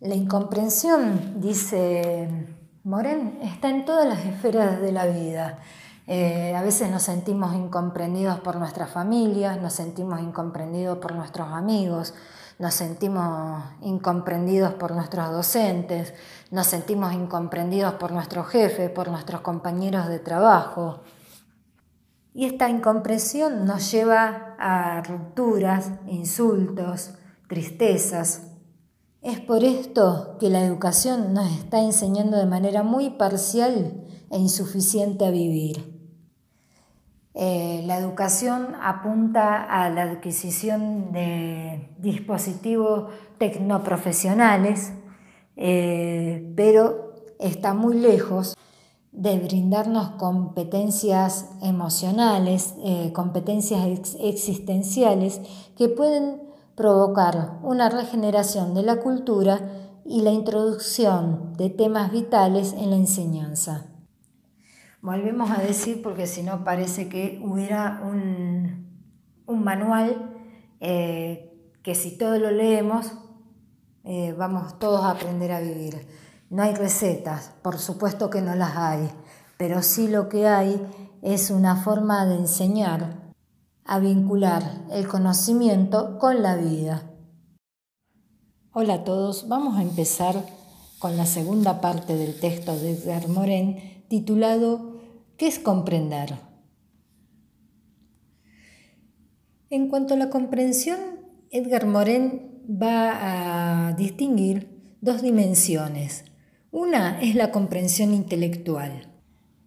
la 0.00 0.14
incomprensión, 0.14 1.40
dice 1.40 2.57
Moren, 2.84 3.40
está 3.42 3.70
en 3.70 3.84
todas 3.84 4.06
las 4.06 4.24
esferas 4.24 4.80
de 4.80 4.92
la 4.92 5.06
vida. 5.06 5.58
Eh, 6.06 6.54
a 6.56 6.62
veces 6.62 6.90
nos 6.90 7.02
sentimos 7.02 7.54
incomprendidos 7.54 8.40
por 8.40 8.56
nuestras 8.56 8.88
familias, 8.90 9.60
nos 9.60 9.74
sentimos 9.74 10.20
incomprendidos 10.20 10.98
por 10.98 11.14
nuestros 11.14 11.48
amigos, 11.52 12.14
nos 12.58 12.74
sentimos 12.74 13.62
incomprendidos 13.82 14.74
por 14.74 14.92
nuestros 14.92 15.30
docentes, 15.30 16.14
nos 16.50 16.66
sentimos 16.66 17.12
incomprendidos 17.12 17.94
por 17.94 18.12
nuestro 18.12 18.44
jefe, 18.44 18.88
por 18.88 19.08
nuestros 19.10 19.42
compañeros 19.42 20.08
de 20.08 20.20
trabajo. 20.20 21.00
Y 22.32 22.46
esta 22.46 22.70
incomprensión 22.70 23.66
nos 23.66 23.90
lleva 23.90 24.54
a 24.58 25.02
rupturas, 25.02 25.90
insultos, 26.06 27.14
tristezas. 27.48 28.47
Es 29.20 29.40
por 29.40 29.64
esto 29.64 30.36
que 30.38 30.48
la 30.48 30.62
educación 30.62 31.34
nos 31.34 31.50
está 31.50 31.82
enseñando 31.82 32.36
de 32.36 32.46
manera 32.46 32.84
muy 32.84 33.10
parcial 33.10 34.04
e 34.30 34.38
insuficiente 34.38 35.26
a 35.26 35.30
vivir. 35.30 35.98
Eh, 37.34 37.82
la 37.84 37.98
educación 37.98 38.76
apunta 38.80 39.64
a 39.64 39.90
la 39.90 40.02
adquisición 40.02 41.12
de 41.12 41.90
dispositivos 41.98 43.10
tecnoprofesionales, 43.38 44.92
eh, 45.56 46.52
pero 46.54 47.14
está 47.40 47.74
muy 47.74 47.96
lejos 47.96 48.56
de 49.10 49.36
brindarnos 49.40 50.10
competencias 50.10 51.50
emocionales, 51.60 52.74
eh, 52.84 53.12
competencias 53.12 54.14
existenciales 54.20 55.40
que 55.76 55.88
pueden 55.88 56.47
provocar 56.78 57.58
una 57.64 57.90
regeneración 57.90 58.72
de 58.72 58.84
la 58.84 59.00
cultura 59.00 59.60
y 60.06 60.22
la 60.22 60.30
introducción 60.30 61.54
de 61.56 61.70
temas 61.70 62.12
vitales 62.12 62.72
en 62.72 62.90
la 62.90 62.96
enseñanza. 62.96 63.86
Volvemos 65.02 65.50
a 65.50 65.60
decir, 65.60 66.00
porque 66.02 66.28
si 66.28 66.44
no 66.44 66.62
parece 66.62 67.08
que 67.08 67.42
hubiera 67.44 68.00
un, 68.04 68.86
manual 69.48 70.30
eh, 70.78 71.74
que 71.82 71.96
si 71.96 72.16
todo 72.16 72.38
lo 72.38 72.52
leemos, 72.52 73.12
eh, 74.04 74.32
vamos 74.38 74.78
todos 74.78 75.02
a 75.02 75.10
aprender 75.10 75.50
a 75.50 75.60
vivir. 75.60 76.06
No 76.48 76.62
hay 76.62 76.76
recetas, 76.76 77.54
por 77.60 77.78
supuesto 77.78 78.30
que 78.30 78.40
no 78.40 78.54
las 78.54 78.76
hay, 78.76 79.10
pero 79.56 79.82
sí 79.82 80.06
lo 80.06 80.28
que 80.28 80.46
hay 80.46 80.80
es 81.22 81.50
una 81.50 81.74
forma 81.74 82.24
de 82.24 82.36
enseñar 82.36 83.27
a 83.88 83.98
vincular 84.00 84.84
el 84.92 85.08
conocimiento 85.08 86.18
con 86.18 86.42
la 86.42 86.56
vida. 86.56 87.10
Hola 88.70 88.94
a 88.94 89.04
todos, 89.04 89.48
vamos 89.48 89.78
a 89.78 89.82
empezar 89.82 90.44
con 90.98 91.16
la 91.16 91.24
segunda 91.24 91.80
parte 91.80 92.14
del 92.14 92.38
texto 92.38 92.78
de 92.78 92.92
Edgar 92.92 93.28
Morin 93.28 94.04
titulado 94.08 95.00
¿Qué 95.38 95.46
es 95.46 95.58
comprender? 95.58 96.34
En 99.70 99.88
cuanto 99.88 100.12
a 100.14 100.16
la 100.18 100.28
comprensión, 100.28 100.98
Edgar 101.50 101.86
Morin 101.86 102.62
va 102.70 103.88
a 103.88 103.92
distinguir 103.94 104.96
dos 105.00 105.22
dimensiones, 105.22 106.26
una 106.70 107.18
es 107.22 107.34
la 107.34 107.50
comprensión 107.52 108.12
intelectual. 108.12 109.14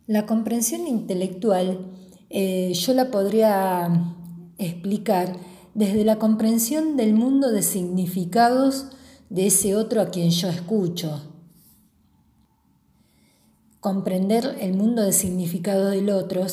La 0.06 0.28
comprensión 0.28 0.86
intelectual 0.86 2.01
eh, 2.34 2.72
yo 2.74 2.94
la 2.94 3.12
podría 3.12 4.16
explicar 4.58 5.36
desde 5.74 6.06
la 6.06 6.18
comprensión 6.18 6.98
del 6.98 7.14
mundo 7.14 7.52
de 7.52 7.62
significados 7.62 8.88
de 9.30 9.48
ese 9.48 9.76
otro 9.76 10.02
a 10.02 10.10
quien 10.10 10.30
yo 10.30 10.50
escucho. 10.50 11.22
Comprender 13.80 14.58
el 14.62 14.74
mundo 14.74 15.02
de 15.02 15.14
significados 15.14 15.92
del 15.92 16.10
otro 16.10 16.46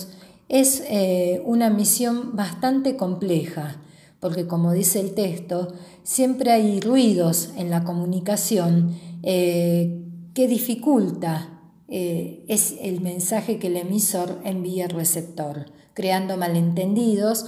es 0.49 0.83
eh, 0.89 1.43
una 1.45 1.71
misión 1.71 2.35
bastante 2.35 2.97
compleja, 2.97 3.83
porque 4.19 4.47
como 4.47 4.73
dice 4.73 5.01
el 5.01 5.15
texto, 5.15 5.75
siempre 6.03 6.53
hay 6.53 6.81
ruidos 6.81 7.51
en 7.57 7.71
la 7.71 7.85
comunicación 7.85 8.97
eh, 9.23 10.05
que 10.35 10.49
dificulta 10.49 11.58
eh, 11.89 12.45
es 12.49 12.77
el 12.83 13.01
mensaje 13.01 13.59
que 13.59 13.69
el 13.69 13.79
emisor 13.79 14.41
envía 14.45 14.85
al 14.85 14.91
receptor, 14.91 15.73
creando 15.95 16.37
malentendidos, 16.37 17.47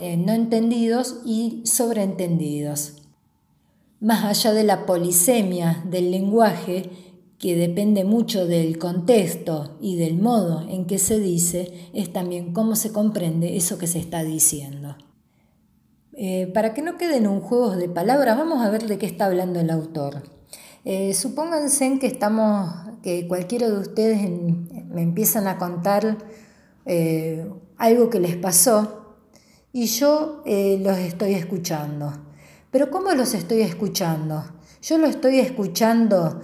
eh, 0.00 0.16
no 0.16 0.32
entendidos 0.32 1.20
y 1.24 1.62
sobreentendidos. 1.64 2.94
Más 4.00 4.24
allá 4.24 4.52
de 4.52 4.64
la 4.64 4.84
polisemia 4.84 5.84
del 5.88 6.10
lenguaje, 6.10 6.90
que 7.38 7.54
depende 7.54 8.02
mucho 8.02 8.46
del 8.46 8.78
contexto 8.78 9.76
y 9.80 9.96
del 9.96 10.18
modo 10.18 10.68
en 10.68 10.86
que 10.86 10.98
se 10.98 11.20
dice, 11.20 11.90
es 11.94 12.12
también 12.12 12.52
cómo 12.52 12.74
se 12.74 12.92
comprende 12.92 13.56
eso 13.56 13.78
que 13.78 13.86
se 13.86 14.00
está 14.00 14.24
diciendo. 14.24 14.96
Eh, 16.14 16.48
para 16.52 16.74
que 16.74 16.82
no 16.82 16.98
queden 16.98 17.28
un 17.28 17.40
juego 17.40 17.76
de 17.76 17.88
palabras, 17.88 18.36
vamos 18.36 18.60
a 18.64 18.70
ver 18.70 18.88
de 18.88 18.98
qué 18.98 19.06
está 19.06 19.26
hablando 19.26 19.60
el 19.60 19.70
autor. 19.70 20.37
Eh, 20.84 21.12
supónganse 21.12 21.98
que 21.98 22.06
estamos, 22.06 22.72
que 23.02 23.26
cualquiera 23.26 23.68
de 23.68 23.78
ustedes 23.78 24.30
me 24.88 25.02
empiezan 25.02 25.48
a 25.48 25.58
contar 25.58 26.18
eh, 26.86 27.50
algo 27.76 28.08
que 28.10 28.20
les 28.20 28.36
pasó 28.36 29.16
y 29.72 29.86
yo 29.86 30.42
eh, 30.46 30.78
los 30.82 30.96
estoy 30.98 31.34
escuchando. 31.34 32.12
Pero 32.70 32.90
¿cómo 32.90 33.12
los 33.12 33.34
estoy 33.34 33.62
escuchando? 33.62 34.44
Yo 34.80 34.98
lo 34.98 35.06
estoy 35.06 35.40
escuchando 35.40 36.40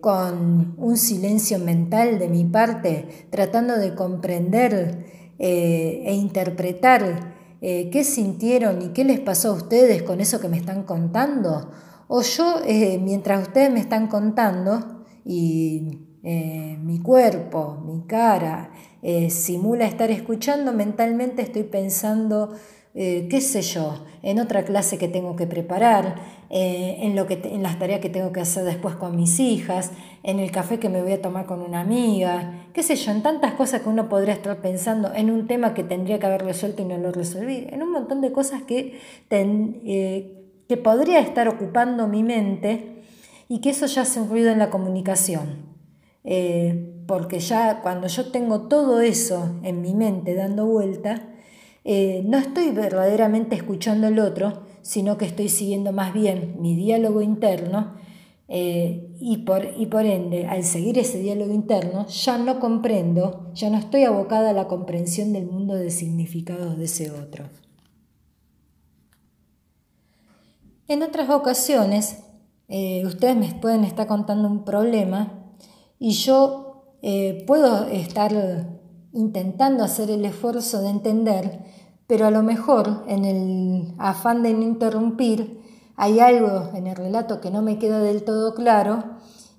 con 0.00 0.74
un 0.76 0.96
silencio 0.96 1.58
mental 1.58 2.18
de 2.18 2.28
mi 2.28 2.44
parte, 2.44 3.26
tratando 3.30 3.76
de 3.78 3.94
comprender 3.94 5.34
e 5.38 6.14
interpretar 6.14 7.34
qué 7.60 8.04
sintieron 8.04 8.82
y 8.82 8.88
qué 8.88 9.04
les 9.04 9.18
pasó 9.18 9.50
a 9.50 9.54
ustedes 9.54 10.02
con 10.02 10.20
eso 10.20 10.38
que 10.38 10.48
me 10.48 10.58
están 10.58 10.84
contando 10.84 11.72
o 12.08 12.22
yo, 12.22 12.60
eh, 12.64 12.98
mientras 13.02 13.48
ustedes 13.48 13.70
me 13.70 13.80
están 13.80 14.06
contando 14.06 15.04
y 15.24 15.98
eh, 16.22 16.78
mi 16.80 17.00
cuerpo, 17.00 17.82
mi 17.84 18.06
cara, 18.06 18.70
eh, 19.02 19.30
simula 19.30 19.86
estar 19.86 20.10
escuchando, 20.10 20.72
mentalmente 20.72 21.42
estoy 21.42 21.64
pensando, 21.64 22.54
qué 22.94 23.42
sé 23.42 23.60
yo, 23.60 24.06
en 24.22 24.40
otra 24.40 24.64
clase 24.64 24.96
que 24.96 25.06
tengo 25.06 25.36
que 25.36 25.46
preparar, 25.46 26.14
en, 26.48 27.14
lo 27.14 27.26
que, 27.26 27.42
en 27.44 27.62
las 27.62 27.78
tareas 27.78 28.00
que 28.00 28.08
tengo 28.08 28.32
que 28.32 28.40
hacer 28.40 28.64
después 28.64 28.94
con 28.94 29.16
mis 29.16 29.38
hijas, 29.38 29.92
en 30.22 30.38
el 30.38 30.50
café 30.50 30.78
que 30.78 30.88
me 30.88 31.02
voy 31.02 31.12
a 31.12 31.20
tomar 31.20 31.44
con 31.44 31.60
una 31.60 31.80
amiga, 31.80 32.68
qué 32.72 32.82
sé 32.82 32.96
yo, 32.96 33.12
en 33.12 33.22
tantas 33.22 33.52
cosas 33.52 33.82
que 33.82 33.90
uno 33.90 34.08
podría 34.08 34.32
estar 34.32 34.62
pensando, 34.62 35.12
en 35.14 35.30
un 35.30 35.46
tema 35.46 35.74
que 35.74 35.84
tendría 35.84 36.18
que 36.18 36.24
haber 36.24 36.42
resuelto 36.42 36.80
y 36.80 36.86
no 36.86 36.96
lo 36.96 37.12
resolví, 37.12 37.66
en 37.68 37.82
un 37.82 37.92
montón 37.92 38.22
de 38.22 38.32
cosas 38.32 38.62
que 38.62 38.98
que 40.68 40.76
podría 40.76 41.20
estar 41.20 41.48
ocupando 41.48 42.08
mi 42.08 42.22
mente 42.22 43.02
y 43.48 43.60
que 43.60 43.70
eso 43.70 43.86
ya 43.86 44.02
hace 44.02 44.20
un 44.20 44.28
ruido 44.28 44.50
en 44.50 44.58
la 44.58 44.70
comunicación. 44.70 45.76
Eh, 46.24 46.92
porque 47.06 47.38
ya 47.38 47.82
cuando 47.82 48.08
yo 48.08 48.32
tengo 48.32 48.62
todo 48.62 49.00
eso 49.00 49.60
en 49.62 49.80
mi 49.80 49.94
mente 49.94 50.34
dando 50.34 50.66
vuelta, 50.66 51.28
eh, 51.84 52.22
no 52.24 52.36
estoy 52.36 52.72
verdaderamente 52.72 53.54
escuchando 53.54 54.08
al 54.08 54.18
otro, 54.18 54.64
sino 54.82 55.16
que 55.16 55.24
estoy 55.24 55.48
siguiendo 55.48 55.92
más 55.92 56.12
bien 56.12 56.56
mi 56.58 56.74
diálogo 56.74 57.22
interno 57.22 57.94
eh, 58.48 59.08
y, 59.20 59.38
por, 59.38 59.68
y 59.76 59.86
por 59.86 60.04
ende, 60.04 60.46
al 60.46 60.64
seguir 60.64 60.98
ese 60.98 61.20
diálogo 61.20 61.52
interno, 61.52 62.06
ya 62.08 62.38
no 62.38 62.58
comprendo, 62.58 63.50
ya 63.54 63.70
no 63.70 63.78
estoy 63.78 64.02
abocada 64.02 64.50
a 64.50 64.52
la 64.52 64.66
comprensión 64.66 65.32
del 65.32 65.46
mundo 65.46 65.74
de 65.74 65.90
significados 65.90 66.76
de 66.76 66.84
ese 66.84 67.12
otro. 67.12 67.44
En 70.88 71.02
otras 71.02 71.30
ocasiones, 71.30 72.18
eh, 72.68 73.04
ustedes 73.04 73.36
me 73.36 73.52
pueden 73.60 73.82
estar 73.82 74.06
contando 74.06 74.46
un 74.46 74.64
problema 74.64 75.32
y 75.98 76.12
yo 76.12 76.94
eh, 77.02 77.42
puedo 77.44 77.86
estar 77.86 78.32
intentando 79.12 79.82
hacer 79.82 80.10
el 80.12 80.24
esfuerzo 80.24 80.82
de 80.82 80.90
entender, 80.90 81.64
pero 82.06 82.26
a 82.26 82.30
lo 82.30 82.44
mejor 82.44 83.02
en 83.08 83.24
el 83.24 83.94
afán 83.98 84.44
de 84.44 84.54
no 84.54 84.62
interrumpir, 84.62 85.60
hay 85.96 86.20
algo 86.20 86.70
en 86.74 86.86
el 86.86 86.94
relato 86.94 87.40
que 87.40 87.50
no 87.50 87.62
me 87.62 87.80
queda 87.80 87.98
del 87.98 88.22
todo 88.22 88.54
claro 88.54 89.02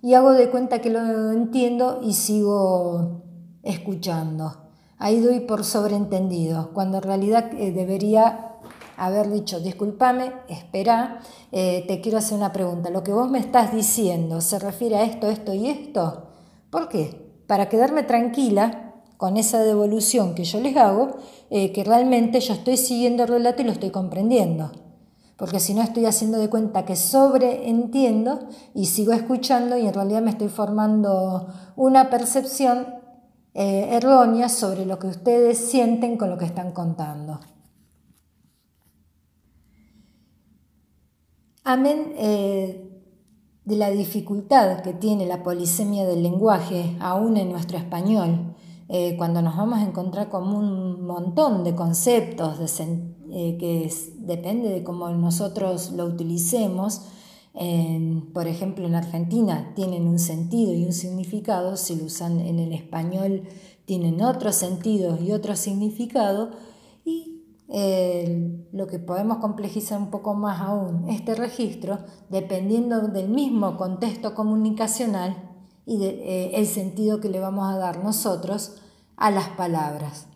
y 0.02 0.14
hago 0.14 0.32
de 0.32 0.50
cuenta 0.50 0.80
que 0.80 0.92
lo 0.92 1.32
entiendo 1.34 2.00
y 2.02 2.14
sigo 2.14 3.24
escuchando. 3.64 4.54
Ahí 4.98 5.20
doy 5.20 5.42
por 5.42 5.66
sobreentendido, 5.66 6.72
cuando 6.74 6.98
en 6.98 7.04
realidad 7.04 7.52
eh, 7.54 7.74
debería 7.74 8.57
haber 8.98 9.30
dicho, 9.30 9.60
discúlpame, 9.60 10.34
espera, 10.50 11.22
eh, 11.52 11.86
te 11.88 12.02
quiero 12.02 12.18
hacer 12.18 12.38
una 12.38 12.52
pregunta. 12.52 12.90
Lo 12.90 13.04
que 13.04 13.14
vos 13.14 13.30
me 13.30 13.40
estás 13.40 13.72
diciendo 13.74 14.42
se 14.42 14.60
refiere 14.60 14.98
a 14.98 15.04
esto, 15.04 15.30
esto 15.30 15.54
y 15.54 15.68
esto. 15.68 16.24
¿Por 16.72 16.90
qué? 16.90 17.42
Para 17.48 17.70
quedarme 17.70 18.04
tranquila 18.04 18.96
con 19.18 19.38
esa 19.38 19.64
devolución 19.64 20.36
que 20.36 20.44
yo 20.44 20.60
les 20.60 20.76
hago, 20.76 21.18
eh, 21.50 21.72
que 21.72 21.84
realmente 21.84 22.40
yo 22.40 22.54
estoy 22.54 22.78
siguiendo 22.78 23.24
el 23.24 23.30
relato 23.30 23.62
y 23.62 23.66
lo 23.66 23.72
estoy 23.72 23.92
comprendiendo. 23.92 24.72
Porque 25.38 25.60
si 25.60 25.76
no 25.76 25.84
estoy 25.84 26.06
haciendo 26.06 26.40
de 26.40 26.50
cuenta 26.50 26.84
que 26.84 26.96
sobreentiendo 26.96 28.40
y 28.74 28.88
sigo 28.88 29.14
escuchando 29.14 29.78
y 29.78 29.86
en 29.86 29.94
realidad 29.94 30.22
me 30.22 30.32
estoy 30.32 30.50
formando 30.50 31.48
una 31.76 32.10
percepción 32.10 32.96
eh, 33.54 33.90
errónea 33.92 34.50
sobre 34.50 34.86
lo 34.86 34.98
que 34.98 35.08
ustedes 35.08 35.60
sienten 35.60 36.18
con 36.18 36.32
lo 36.32 36.38
que 36.40 36.46
están 36.46 36.72
contando. 36.72 37.40
Amén 41.70 42.14
eh, 42.16 42.90
de 43.66 43.76
la 43.76 43.92
dificultad 43.92 44.80
que 44.84 44.94
tiene 44.94 45.26
la 45.26 45.44
polisemia 45.44 46.06
del 46.06 46.24
lenguaje, 46.24 46.96
aún 47.02 47.36
en 47.36 47.52
nuestro 47.52 47.78
español, 47.78 48.56
eh, 48.88 49.18
cuando 49.18 49.42
nos 49.42 49.58
vamos 49.58 49.80
a 49.80 49.84
encontrar 49.84 50.30
con 50.30 50.48
un 50.48 51.06
montón 51.06 51.66
de 51.66 51.76
conceptos 51.76 52.58
eh, 52.80 53.58
que 53.60 53.94
depende 54.20 54.70
de 54.70 54.86
cómo 54.86 55.10
nosotros 55.10 55.92
lo 55.92 56.06
utilicemos. 56.06 57.02
por 58.34 58.48
ejemplo, 58.48 58.88
en 58.88 58.96
Argentina 58.96 59.74
tienen 59.76 60.08
un 60.08 60.20
sentido 60.20 60.74
y 60.74 60.86
un 60.86 60.94
significado, 60.94 61.76
si 61.76 61.98
lo 61.98 62.06
usan 62.06 62.40
en 62.40 62.60
el 62.60 62.72
español 62.72 63.44
tienen 63.84 64.22
otro 64.22 64.54
sentido 64.54 65.18
y 65.22 65.34
otro 65.34 65.58
significado, 65.58 66.52
y 67.04 67.37
lo 67.70 68.88
que 68.88 69.00
podemos 69.00 69.38
complejizar 69.38 70.00
un 70.00 70.10
poco 70.10 70.34
más 70.34 70.62
aún, 70.62 71.10
este 71.10 71.36
registro, 71.36 72.00
dependiendo 72.30 73.08
del 73.10 73.28
mismo 73.28 73.76
contexto 73.78 74.34
comunicacional 74.34 75.48
y 75.86 75.98
del 75.98 76.20
eh, 76.22 76.66
sentido 76.66 77.20
que 77.20 77.30
le 77.30 77.40
vamos 77.40 77.74
a 77.74 77.78
dar 77.78 78.04
nosotros 78.04 78.82
a 79.16 79.32
las 79.32 79.50
palabras. 79.50 80.28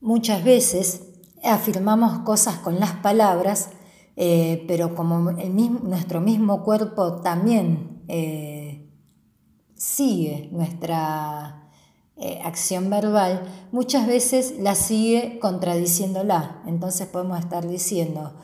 Muchas 0.00 0.44
veces 0.44 1.14
afirmamos 1.42 2.20
cosas 2.20 2.56
con 2.58 2.78
las 2.78 2.92
palabras, 2.92 3.70
eh, 4.16 4.64
pero 4.68 4.94
como 4.94 5.32
nuestro 5.32 6.20
mismo 6.20 6.62
cuerpo 6.62 7.22
también 7.22 8.02
eh, 8.08 8.90
sigue 9.74 10.50
nuestra 10.52 11.63
eh, 12.16 12.40
acción 12.44 12.90
verbal, 12.90 13.42
muchas 13.72 14.06
veces 14.06 14.54
la 14.60 14.76
sigue 14.76 15.40
contradiciéndola. 15.40 16.62
Entonces 16.64 17.08
podemos 17.08 17.40
estar 17.40 17.66
diciendo 17.66 18.34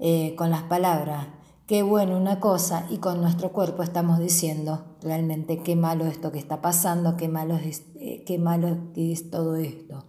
eh, 0.00 0.34
con 0.36 0.50
las 0.50 0.64
palabras, 0.64 1.28
qué 1.68 1.84
bueno 1.84 2.16
una 2.16 2.40
cosa, 2.40 2.86
y 2.90 2.98
con 2.98 3.20
nuestro 3.20 3.52
cuerpo 3.52 3.84
estamos 3.84 4.18
diciendo 4.18 4.96
realmente 5.00 5.62
qué 5.62 5.76
malo 5.76 6.06
esto 6.06 6.32
que 6.32 6.40
está 6.40 6.60
pasando, 6.60 7.16
qué 7.16 7.28
malo 7.28 7.54
es, 7.54 7.84
eh, 7.94 8.24
qué 8.26 8.38
malo 8.38 8.76
es 8.96 9.30
todo 9.30 9.56
esto. 9.56 10.06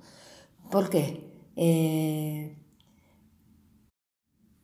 ¿Por 0.69 0.89
qué? 0.89 1.29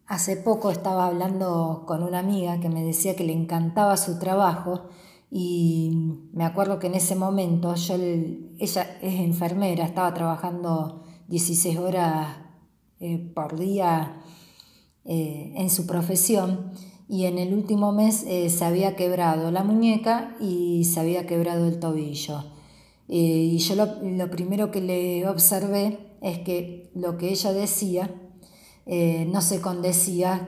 hace 0.08 0.38
poco 0.38 0.72
estaba 0.72 1.06
hablando 1.06 1.84
con 1.86 2.02
una 2.02 2.20
amiga 2.20 2.60
que 2.60 2.70
me 2.70 2.82
decía 2.82 3.16
que 3.16 3.26
le 3.26 3.34
encantaba 3.34 3.98
su 3.98 4.18
trabajo 4.18 4.90
y 5.30 5.92
me 6.32 6.46
acuerdo 6.46 6.80
que 6.80 6.88
en 6.88 6.96
ese 6.96 7.16
momento, 7.16 7.76
yo, 7.76 7.96
ella 7.96 8.98
es 9.02 9.20
enfermera, 9.20 9.86
estaba 9.86 10.14
trabajando 10.14 11.04
16 11.28 11.78
horas 11.78 12.38
eh, 13.00 13.18
por 13.36 13.60
día 13.60 14.22
eh, 15.04 15.54
en 15.56 15.70
su 15.70 15.86
profesión 15.86 16.72
y 17.10 17.26
en 17.26 17.38
el 17.38 17.54
último 17.54 17.92
mes 17.92 18.24
eh, 18.28 18.50
se 18.50 18.64
había 18.64 18.96
quebrado 18.96 19.52
la 19.52 19.64
muñeca 19.64 20.36
y 20.40 20.86
se 20.86 21.00
había 21.00 21.28
quebrado 21.28 21.68
el 21.68 21.80
tobillo. 21.80 22.44
y 23.10 23.58
yo 23.58 23.76
lo, 23.76 24.30
primero 24.32 24.72
que 24.72 24.82
le 24.82 25.28
observé 25.28 26.00
es 26.22 26.40
que 26.40 26.90
lo 26.96 27.18
que 27.18 27.30
ella 27.32 27.54
decía 27.54 28.14
no 28.86 29.42
se 29.42 29.60
condecía 29.62 30.48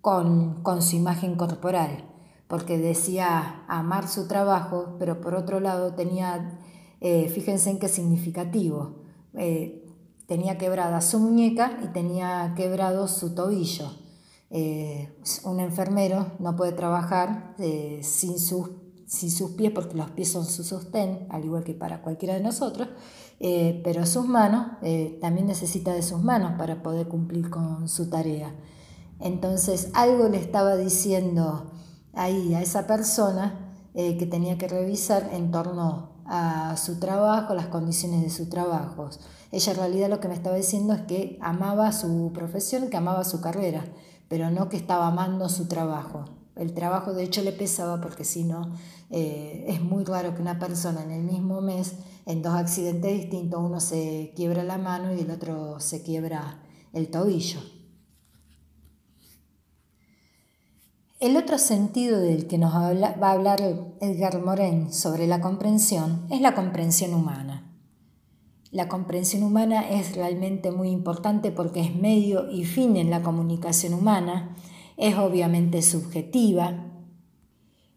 con, 0.00 0.62
con 0.62 0.82
su 0.82 0.96
imagen 0.96 1.36
corporal 1.36 2.13
porque 2.48 2.78
decía 2.78 3.64
amar 3.68 4.08
su 4.08 4.28
trabajo, 4.28 4.96
pero 4.98 5.20
por 5.20 5.34
otro 5.34 5.60
lado 5.60 5.94
tenía, 5.94 6.58
eh, 7.00 7.28
fíjense 7.28 7.70
en 7.70 7.78
qué 7.78 7.88
significativo, 7.88 8.96
eh, 9.34 9.84
tenía 10.26 10.58
quebrada 10.58 11.00
su 11.00 11.18
muñeca 11.18 11.78
y 11.82 11.88
tenía 11.88 12.52
quebrado 12.56 13.08
su 13.08 13.34
tobillo. 13.34 13.90
Eh, 14.50 15.16
un 15.44 15.58
enfermero 15.58 16.32
no 16.38 16.54
puede 16.54 16.72
trabajar 16.72 17.56
sin, 18.02 18.38
sus, 18.38 18.70
sin 19.06 19.30
sus 19.30 19.52
pies 19.52 19.72
porque 19.74 19.96
los 19.96 20.10
pies 20.10 20.30
son 20.30 20.44
su 20.44 20.62
sostén, 20.62 21.26
al 21.30 21.44
igual 21.44 21.64
que 21.64 21.74
para 21.74 22.02
cualquiera 22.02 22.34
de 22.34 22.40
nosotros, 22.40 22.88
pero 23.82 24.06
sus 24.06 24.26
manos 24.26 24.78
también 25.20 25.46
necesita 25.48 25.92
de 25.92 26.02
sus 26.02 26.22
manos 26.22 26.52
para 26.56 26.82
poder 26.82 27.08
cumplir 27.08 27.50
con 27.50 27.88
su 27.88 28.08
tarea. 28.08 28.54
Entonces 29.18 29.90
algo 29.94 30.28
le 30.28 30.38
estaba 30.38 30.76
diciendo 30.76 31.72
ahí 32.16 32.54
a 32.54 32.62
esa 32.62 32.86
persona 32.86 33.64
eh, 33.94 34.16
que 34.18 34.26
tenía 34.26 34.58
que 34.58 34.68
revisar 34.68 35.30
en 35.32 35.50
torno 35.50 36.14
a 36.26 36.76
su 36.76 36.98
trabajo, 36.98 37.54
las 37.54 37.66
condiciones 37.66 38.22
de 38.22 38.30
su 38.30 38.48
trabajo. 38.48 39.10
Ella 39.52 39.72
en 39.72 39.78
realidad 39.78 40.08
lo 40.08 40.20
que 40.20 40.28
me 40.28 40.34
estaba 40.34 40.56
diciendo 40.56 40.94
es 40.94 41.02
que 41.02 41.38
amaba 41.40 41.92
su 41.92 42.32
profesión, 42.34 42.88
que 42.88 42.96
amaba 42.96 43.24
su 43.24 43.40
carrera, 43.40 43.84
pero 44.28 44.50
no 44.50 44.68
que 44.68 44.76
estaba 44.76 45.06
amando 45.06 45.48
su 45.48 45.68
trabajo. 45.68 46.24
El 46.56 46.72
trabajo 46.72 47.12
de 47.12 47.24
hecho 47.24 47.42
le 47.42 47.52
pesaba 47.52 48.00
porque 48.00 48.24
si 48.24 48.44
no, 48.44 48.72
eh, 49.10 49.64
es 49.68 49.82
muy 49.82 50.04
raro 50.04 50.34
que 50.34 50.42
una 50.42 50.58
persona 50.58 51.02
en 51.02 51.10
el 51.10 51.22
mismo 51.22 51.60
mes, 51.60 51.94
en 52.26 52.42
dos 52.42 52.54
accidentes 52.54 53.12
distintos, 53.12 53.60
uno 53.62 53.80
se 53.80 54.32
quiebra 54.34 54.64
la 54.64 54.78
mano 54.78 55.12
y 55.14 55.20
el 55.20 55.30
otro 55.30 55.78
se 55.80 56.02
quiebra 56.02 56.62
el 56.92 57.10
tobillo. 57.10 57.60
El 61.24 61.38
otro 61.38 61.56
sentido 61.56 62.20
del 62.20 62.46
que 62.46 62.58
nos 62.58 62.74
va 62.74 63.28
a 63.28 63.32
hablar 63.32 63.62
Edgar 64.02 64.44
Morin 64.44 64.92
sobre 64.92 65.26
la 65.26 65.40
comprensión 65.40 66.26
es 66.28 66.42
la 66.42 66.54
comprensión 66.54 67.14
humana. 67.14 67.74
La 68.70 68.88
comprensión 68.88 69.42
humana 69.42 69.88
es 69.88 70.14
realmente 70.16 70.70
muy 70.70 70.90
importante 70.90 71.50
porque 71.50 71.80
es 71.80 71.96
medio 71.96 72.50
y 72.50 72.66
fin 72.66 72.98
en 72.98 73.08
la 73.08 73.22
comunicación 73.22 73.94
humana, 73.94 74.54
es 74.98 75.16
obviamente 75.16 75.80
subjetiva 75.80 76.92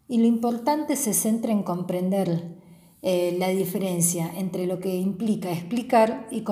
y 0.07 0.19
lo 0.19 0.25
importante 0.25 0.95
se 0.95 1.13
centra 1.13 1.51
en 1.51 1.63
comprender 1.63 2.55
eh, 3.01 3.35
la 3.37 3.49
diferencia 3.49 4.31
entre 4.37 4.67
lo 4.67 4.79
que 4.79 4.95
implica 4.95 5.51
explicar 5.51 6.29
y 6.31 6.43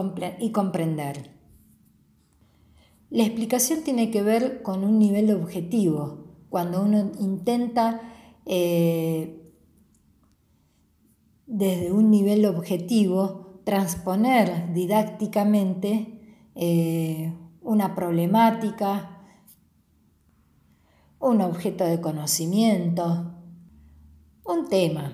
comprender. 0.51 1.31
La 3.09 3.23
explicación 3.23 3.81
tiene 3.81 4.11
que 4.11 4.21
ver 4.21 4.61
con 4.61 4.83
un 4.83 4.99
nivel 4.99 5.31
objetivo, 5.31 6.24
cuando 6.55 6.81
uno 6.81 7.11
intenta 7.19 7.99
eh, 8.45 9.51
desde 11.45 11.91
un 11.91 12.09
nivel 12.09 12.45
objetivo 12.45 13.59
transponer 13.65 14.71
didácticamente 14.73 16.47
eh, 16.55 17.33
una 17.61 17.93
problemática, 17.93 19.27
un 21.19 21.41
objeto 21.41 21.83
de 21.83 21.99
conocimiento, 21.99 23.33
un 24.45 24.69
tema, 24.69 25.11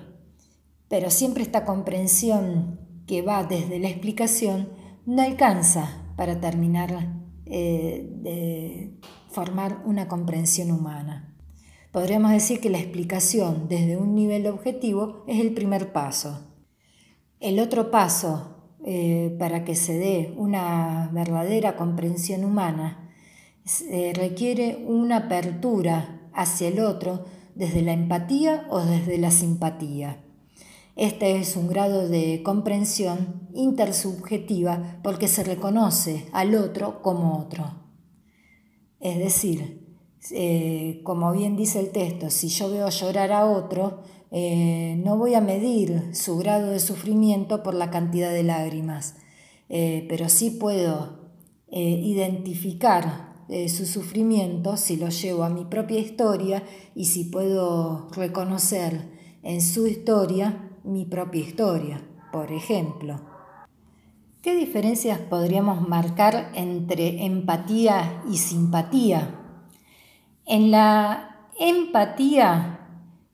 pero 0.86 1.10
siempre 1.10 1.42
esta 1.42 1.64
comprensión 1.64 2.78
que 3.04 3.22
va 3.22 3.42
desde 3.42 3.80
la 3.80 3.88
explicación 3.88 4.68
no 5.06 5.22
alcanza 5.22 6.06
para 6.14 6.38
terminar 6.40 7.16
eh, 7.46 8.08
de 8.22 9.00
formar 9.28 9.82
una 9.86 10.06
comprensión 10.06 10.70
humana. 10.70 11.30
Podríamos 11.92 12.30
decir 12.32 12.58
que 12.60 12.70
la 12.70 12.78
explicación 12.78 13.68
desde 13.68 13.98
un 13.98 14.14
nivel 14.14 14.46
objetivo 14.46 15.24
es 15.28 15.40
el 15.40 15.52
primer 15.52 15.92
paso. 15.92 16.40
El 17.38 17.60
otro 17.60 17.90
paso 17.90 18.56
eh, 18.82 19.36
para 19.38 19.62
que 19.64 19.74
se 19.74 19.98
dé 19.98 20.34
una 20.38 21.10
verdadera 21.12 21.76
comprensión 21.76 22.44
humana 22.44 23.10
requiere 24.14 24.84
una 24.88 25.18
apertura 25.18 26.30
hacia 26.32 26.68
el 26.68 26.80
otro 26.80 27.26
desde 27.54 27.82
la 27.82 27.92
empatía 27.92 28.66
o 28.70 28.80
desde 28.80 29.18
la 29.18 29.30
simpatía. 29.30 30.24
Este 30.96 31.36
es 31.36 31.56
un 31.56 31.68
grado 31.68 32.08
de 32.08 32.42
comprensión 32.42 33.50
intersubjetiva 33.54 34.98
porque 35.02 35.28
se 35.28 35.44
reconoce 35.44 36.26
al 36.32 36.54
otro 36.54 37.02
como 37.02 37.38
otro. 37.38 37.82
Es 38.98 39.18
decir, 39.18 39.81
eh, 40.30 41.00
como 41.02 41.32
bien 41.32 41.56
dice 41.56 41.80
el 41.80 41.90
texto, 41.90 42.30
si 42.30 42.48
yo 42.48 42.70
veo 42.70 42.88
llorar 42.88 43.32
a 43.32 43.46
otro, 43.46 44.02
eh, 44.30 45.00
no 45.04 45.16
voy 45.16 45.34
a 45.34 45.40
medir 45.40 46.14
su 46.14 46.38
grado 46.38 46.70
de 46.70 46.78
sufrimiento 46.78 47.62
por 47.62 47.74
la 47.74 47.90
cantidad 47.90 48.30
de 48.30 48.44
lágrimas, 48.44 49.16
eh, 49.68 50.06
pero 50.08 50.28
sí 50.28 50.50
puedo 50.50 51.20
identificar 51.74 53.32
su 53.68 53.86
sufrimiento 53.86 54.76
si 54.76 54.98
lo 54.98 55.08
llevo 55.08 55.42
a 55.44 55.48
mi 55.48 55.64
propia 55.64 55.98
historia 55.98 56.62
y 56.94 57.06
si 57.06 57.24
puedo 57.24 58.08
reconocer 58.10 59.08
en 59.42 59.62
su 59.62 59.86
historia 59.86 60.70
mi 60.84 61.06
propia 61.06 61.40
historia, 61.40 62.06
por 62.30 62.52
ejemplo. 62.52 63.22
¿Qué 64.42 64.54
diferencias 64.54 65.18
podríamos 65.18 65.88
marcar 65.88 66.52
entre 66.54 67.24
empatía 67.24 68.22
y 68.30 68.36
simpatía? 68.36 69.41
En 70.46 70.70
la 70.70 71.48
empatía, 71.58 72.80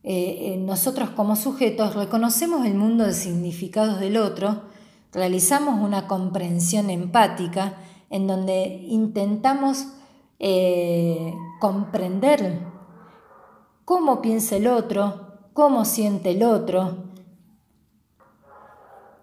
eh, 0.03 0.57
nosotros 0.59 1.09
como 1.11 1.35
sujetos 1.35 1.95
reconocemos 1.95 2.65
el 2.65 2.75
mundo 2.75 3.05
de 3.05 3.13
significados 3.13 3.99
del 3.99 4.17
otro, 4.17 4.63
realizamos 5.11 5.81
una 5.81 6.07
comprensión 6.07 6.89
empática 6.89 7.77
en 8.09 8.27
donde 8.27 8.85
intentamos 8.87 9.87
eh, 10.39 11.33
comprender 11.59 12.59
cómo 13.85 14.21
piensa 14.21 14.55
el 14.55 14.67
otro, 14.67 15.49
cómo 15.53 15.85
siente 15.85 16.31
el 16.31 16.43
otro, 16.43 17.09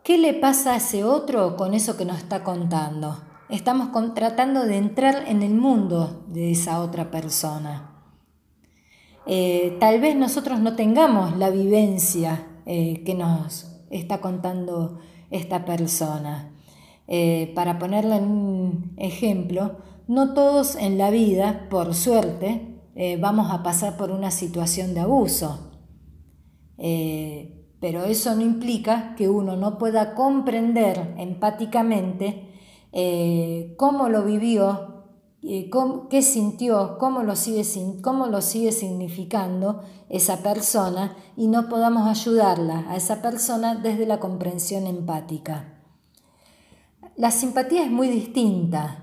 ¿Qué 0.06 0.18
le 0.18 0.34
pasa 0.34 0.74
a 0.74 0.76
ese 0.76 1.02
otro 1.02 1.56
con 1.56 1.74
eso 1.74 1.96
que 1.96 2.04
nos 2.04 2.18
está 2.18 2.44
contando? 2.44 3.25
Estamos 3.48 3.90
tratando 4.14 4.66
de 4.66 4.76
entrar 4.76 5.24
en 5.28 5.40
el 5.42 5.54
mundo 5.54 6.24
de 6.26 6.50
esa 6.50 6.80
otra 6.80 7.12
persona. 7.12 7.92
Eh, 9.24 9.76
tal 9.78 10.00
vez 10.00 10.16
nosotros 10.16 10.58
no 10.58 10.74
tengamos 10.74 11.36
la 11.36 11.50
vivencia 11.50 12.44
eh, 12.66 13.04
que 13.04 13.14
nos 13.14 13.84
está 13.90 14.20
contando 14.20 14.98
esta 15.30 15.64
persona. 15.64 16.52
Eh, 17.06 17.52
para 17.54 17.78
ponerle 17.78 18.16
un 18.16 18.94
ejemplo, 18.96 19.76
no 20.08 20.34
todos 20.34 20.74
en 20.74 20.98
la 20.98 21.10
vida, 21.10 21.68
por 21.70 21.94
suerte, 21.94 22.72
vamos 23.20 23.52
a 23.52 23.62
pasar 23.62 23.96
por 23.96 24.10
una 24.10 24.30
situación 24.30 24.94
de 24.94 25.00
abuso 25.00 25.70
pero 27.80 28.04
eso 28.04 28.34
no 28.34 28.40
implica 28.40 29.14
que 29.16 29.28
uno 29.28 29.56
no 29.56 29.78
pueda 29.78 30.14
comprender 30.14 31.14
empáticamente 31.18 32.55
eh, 32.92 33.74
cómo 33.76 34.08
lo 34.08 34.24
vivió, 34.24 35.04
eh, 35.42 35.70
qué 36.10 36.22
sintió, 36.22 36.98
cómo 36.98 37.22
lo, 37.22 37.36
sigue, 37.36 37.64
cómo 38.02 38.26
lo 38.26 38.40
sigue 38.40 38.72
significando 38.72 39.82
esa 40.08 40.42
persona 40.42 41.16
y 41.36 41.48
no 41.48 41.68
podamos 41.68 42.08
ayudarla 42.08 42.84
a 42.88 42.96
esa 42.96 43.22
persona 43.22 43.74
desde 43.74 44.06
la 44.06 44.18
comprensión 44.18 44.86
empática. 44.86 45.82
La 47.16 47.30
simpatía 47.30 47.84
es 47.84 47.90
muy 47.90 48.08
distinta. 48.08 49.02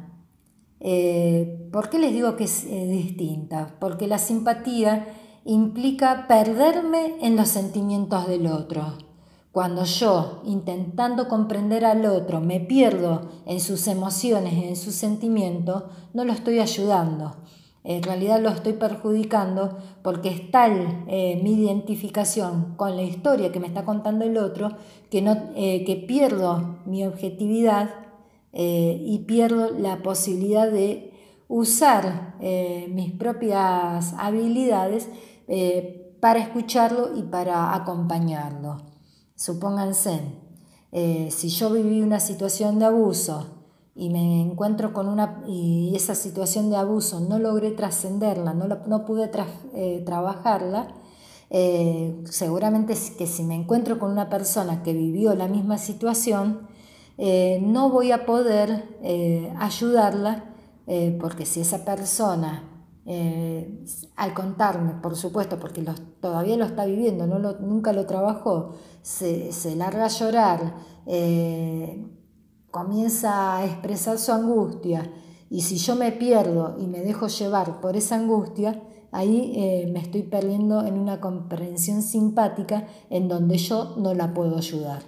Eh, 0.80 1.69
¿Por 1.72 1.89
qué 1.89 1.98
les 1.98 2.12
digo 2.12 2.36
que 2.36 2.43
es 2.43 2.65
distinta? 2.65 3.76
Porque 3.80 4.08
la 4.08 4.17
simpatía 4.17 5.08
implica 5.46 6.28
perderme 6.28 7.17
en 7.22 7.36
los 7.36 7.48
sentimientos 7.48 8.28
del 8.28 8.48
otro. 8.48 9.12
Cuando 9.54 9.84
yo, 9.84 10.42
intentando 10.46 11.28
comprender 11.28 11.86
al 11.86 12.08
otro, 12.08 12.42
me 12.42 12.60
pierdo 12.60 13.30
en 13.46 13.60
sus 13.60 13.86
emociones 13.86 14.54
en 14.54 14.76
sus 14.76 14.96
sentimientos, 14.96 15.84
no 16.16 16.26
lo 16.26 16.34
estoy 16.34 16.58
ayudando. 16.58 17.36
En 17.84 18.02
realidad 18.02 18.42
lo 18.42 18.50
estoy 18.50 18.74
perjudicando 18.74 19.78
porque 20.02 20.30
es 20.30 20.50
tal 20.50 21.06
eh, 21.08 21.39
mi 21.44 21.54
identificación 21.54 22.74
con 22.78 22.96
la 22.96 23.04
historia 23.04 23.52
que 23.52 23.60
me 23.60 23.68
está 23.68 23.86
contando 23.86 24.26
el 24.26 24.39
otro 24.39 24.72
que, 25.12 25.22
no, 25.22 25.38
eh, 25.56 25.84
que 25.86 25.98
pierdo 25.98 26.80
mi 26.88 27.06
objetividad 27.06 27.92
eh, 28.54 29.04
y 29.06 29.20
pierdo 29.20 29.70
la 29.70 30.02
posibilidad 30.02 30.72
de 30.72 31.13
usar 31.48 32.38
mis 32.89 33.12
propias 33.12 34.16
habilidades 34.18 35.10
para 36.20 36.39
escucharlo 36.39 37.16
y 37.16 37.22
para 37.22 37.76
acompañarlo. 37.76 38.92
Supónganse, 39.36 40.22
eh, 40.91 41.30
si 41.32 41.50
yo 41.50 41.72
viví 41.72 42.02
una 42.02 42.19
situación 42.19 42.78
de 42.80 42.86
abuso 42.86 43.48
y 43.96 44.10
me 44.10 44.41
encuentro 44.41 44.93
con 44.93 45.08
una 45.08 45.43
y 45.48 45.93
esa 45.96 46.15
situación 46.15 46.69
de 46.69 46.78
abuso 46.78 47.19
no 47.19 47.39
logré 47.39 47.72
trascenderla, 47.72 48.54
no, 48.54 48.67
no 48.67 49.06
pude 49.06 49.30
eh, 49.74 50.04
trabajarla, 50.06 50.96
seguramente 52.26 52.96
que 53.17 53.28
si 53.28 53.43
me 53.43 53.54
encuentro 53.54 54.00
con 54.00 54.12
una 54.12 54.28
persona 54.28 54.82
que 54.82 54.93
vivió 54.93 55.36
la 55.36 55.48
misma 55.48 55.78
situación, 55.78 56.67
no 57.62 57.91
voy 57.91 58.12
a 58.12 58.26
poder 58.26 58.98
ayudarla 59.60 60.46
porque 61.19 61.46
si 61.46 61.62
esa 61.62 61.86
persona 61.86 62.73
eh, 63.06 63.84
al 64.16 64.34
contarme, 64.34 64.94
por 65.02 65.16
supuesto, 65.16 65.60
porque 65.60 65.84
todavía 66.22 66.56
lo 66.56 66.66
está 66.66 66.86
viviendo, 66.86 67.28
no 67.28 67.39
nunca 67.60 67.92
lo 67.92 68.06
trabajó, 68.06 68.76
se, 69.02 69.76
larga 69.76 70.06
a 70.06 70.10
llorar, 70.10 70.76
eh, 71.06 72.08
comienza 72.72 73.58
a 73.58 73.66
expresar 73.66 74.18
su 74.18 74.32
angustia, 74.32 75.12
y 75.50 75.62
si 75.62 75.78
yo 75.78 75.96
me 75.96 76.12
pierdo 76.12 76.78
y 76.80 76.88
me 76.88 77.02
dejo 77.02 77.28
llevar 77.28 77.82
por 77.82 77.96
esa 77.96 78.16
angustia, 78.16 78.82
ahí 79.12 79.54
eh, 79.56 79.89
me 79.92 80.00
estoy 80.00 80.24
perdiendo 80.24 80.86
en 80.86 80.98
una 80.98 81.20
comprensión 81.20 82.02
simpática 82.02 82.88
en 83.10 83.28
donde 83.28 83.58
yo 83.58 83.96
no 83.98 84.13
la 84.13 84.34
puedo 84.34 84.58
ayudar. 84.58 85.04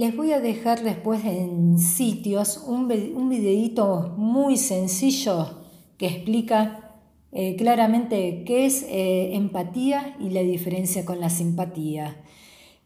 Les 0.00 0.16
voy 0.16 0.32
a 0.32 0.40
dejar 0.40 0.82
después 0.82 1.26
en 1.26 1.78
sitios 1.78 2.64
un, 2.66 2.90
un 3.14 3.28
videíto 3.28 4.14
muy 4.16 4.56
sencillo 4.56 5.58
que 5.98 6.06
explica 6.06 6.96
eh, 7.32 7.54
claramente 7.56 8.44
qué 8.46 8.64
es 8.64 8.82
eh, 8.88 9.34
empatía 9.34 10.16
y 10.18 10.30
la 10.30 10.40
diferencia 10.40 11.04
con 11.04 11.20
la 11.20 11.28
simpatía. 11.28 12.16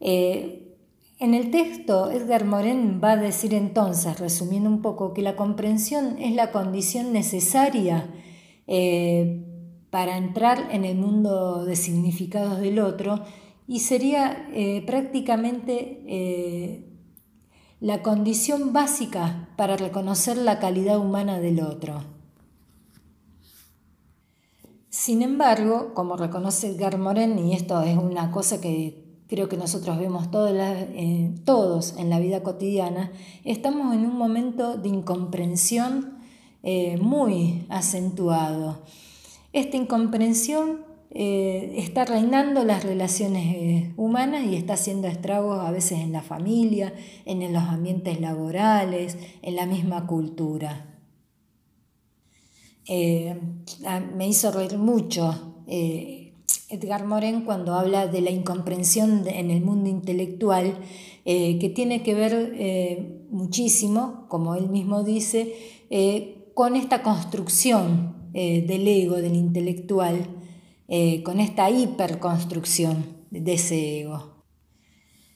Eh, 0.00 0.76
en 1.20 1.34
el 1.34 1.52
texto, 1.52 2.10
Edgar 2.10 2.46
Morin 2.46 3.00
va 3.00 3.12
a 3.12 3.16
decir 3.16 3.54
entonces, 3.54 4.18
resumiendo 4.18 4.68
un 4.68 4.82
poco, 4.82 5.14
que 5.14 5.22
la 5.22 5.36
comprensión 5.36 6.16
es 6.18 6.34
la 6.34 6.50
condición 6.50 7.12
necesaria 7.12 8.12
para 9.90 10.16
entrar 10.16 10.68
en 10.72 10.84
el 10.84 10.96
mundo 10.96 11.64
de 11.64 11.76
significados 11.76 12.58
del 12.58 12.80
otro 12.80 13.22
y 13.68 13.78
sería 13.78 14.48
prácticamente 14.84 16.90
la 17.84 18.00
condición 18.00 18.72
básica 18.72 19.50
para 19.58 19.76
reconocer 19.76 20.38
la 20.38 20.58
calidad 20.58 20.98
humana 20.98 21.38
del 21.38 21.60
otro. 21.60 22.02
Sin 24.88 25.20
embargo, 25.20 25.92
como 25.92 26.16
reconoce 26.16 26.68
Edgar 26.68 26.96
Morin, 26.96 27.38
y 27.38 27.52
esto 27.52 27.82
es 27.82 27.98
una 27.98 28.30
cosa 28.30 28.58
que 28.58 29.04
creo 29.28 29.50
que 29.50 29.58
nosotros 29.58 29.98
vemos 29.98 30.28
eh, 30.32 31.34
todos 31.44 31.94
en 31.98 32.08
la 32.08 32.18
vida 32.20 32.42
cotidiana, 32.42 33.12
estamos 33.44 33.94
en 33.94 34.06
un 34.06 34.16
momento 34.16 34.78
de 34.78 34.88
incomprensión 34.88 36.20
eh, 36.62 36.96
muy 36.96 37.66
acentuado. 37.68 38.78
Esta 39.52 39.76
incomprensión 39.76 40.86
eh, 41.16 41.74
está 41.76 42.04
reinando 42.04 42.64
las 42.64 42.82
relaciones 42.82 43.54
eh, 43.54 43.92
humanas 43.96 44.46
y 44.46 44.56
está 44.56 44.72
haciendo 44.72 45.06
estragos 45.06 45.60
a 45.60 45.70
veces 45.70 46.00
en 46.00 46.10
la 46.10 46.22
familia, 46.22 46.92
en 47.24 47.52
los 47.52 47.62
ambientes 47.62 48.20
laborales, 48.20 49.16
en 49.42 49.54
la 49.54 49.64
misma 49.64 50.08
cultura. 50.08 50.98
Eh, 52.88 53.40
me 54.16 54.26
hizo 54.26 54.50
reír 54.50 54.76
mucho 54.76 55.54
Edgar 55.68 57.06
Morin 57.06 57.42
cuando 57.42 57.74
habla 57.74 58.08
de 58.08 58.20
la 58.20 58.30
incomprensión 58.30 59.22
en 59.28 59.52
el 59.52 59.62
mundo 59.62 59.88
intelectual, 59.88 60.78
que 61.24 61.72
tiene 61.74 62.02
que 62.02 62.14
ver 62.14 63.24
muchísimo, 63.30 64.26
como 64.28 64.54
él 64.56 64.68
mismo 64.68 65.04
dice, 65.04 65.54
con 66.52 66.76
esta 66.76 67.02
construcción 67.02 68.30
del 68.34 68.86
ego, 68.86 69.16
del 69.16 69.36
intelectual, 69.36 70.43
con 71.24 71.40
esta 71.40 71.70
hiperconstrucción 71.70 73.26
de 73.30 73.54
ese 73.54 74.00
ego. 74.00 74.44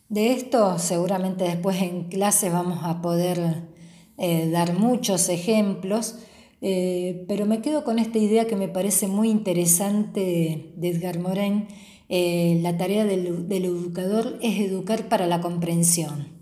De 0.09 0.33
esto 0.33 0.79
seguramente 0.79 1.45
después 1.45 1.81
en 1.83 2.05
clase 2.05 2.51
vamos 2.51 2.81
a 2.83 3.01
poder 3.03 3.69
dar 4.17 4.79
muchos 4.79 5.29
ejemplos, 5.29 6.17
eh, 6.61 7.25
pero 7.29 7.47
me 7.47 7.61
quedo 7.61 7.85
con 7.85 7.99
esta 7.99 8.19
idea 8.19 8.47
que 8.47 8.57
me 8.57 8.69
parece 8.69 9.07
muy 9.07 9.31
interesante 9.31 10.73
de 10.77 10.89
Edgar 10.89 11.19
Morin. 11.19 11.69
Eh, 12.09 12.59
la 12.63 12.77
tarea 12.77 13.05
del, 13.05 13.47
educador 13.51 14.39
es 14.43 14.61
educar 14.61 15.09
para 15.09 15.27
la 15.27 15.41
comprensión. 15.41 16.37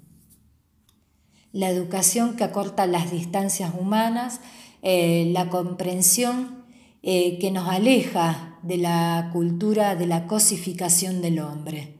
La 1.52 1.70
educación 1.70 2.36
que 2.36 2.44
acorta 2.44 2.86
las 2.86 3.10
distancias 3.10 3.72
humanas, 3.78 4.40
eh, 4.82 5.30
la 5.32 5.48
comprensión 5.48 6.64
que 7.02 7.50
nos 7.52 7.68
aleja 7.68 8.55
de 8.66 8.78
la 8.78 9.30
cultura 9.32 9.96
de 9.96 10.06
la 10.06 10.26
cosificación 10.26 11.22
del 11.22 11.38
hombre. 11.38 11.94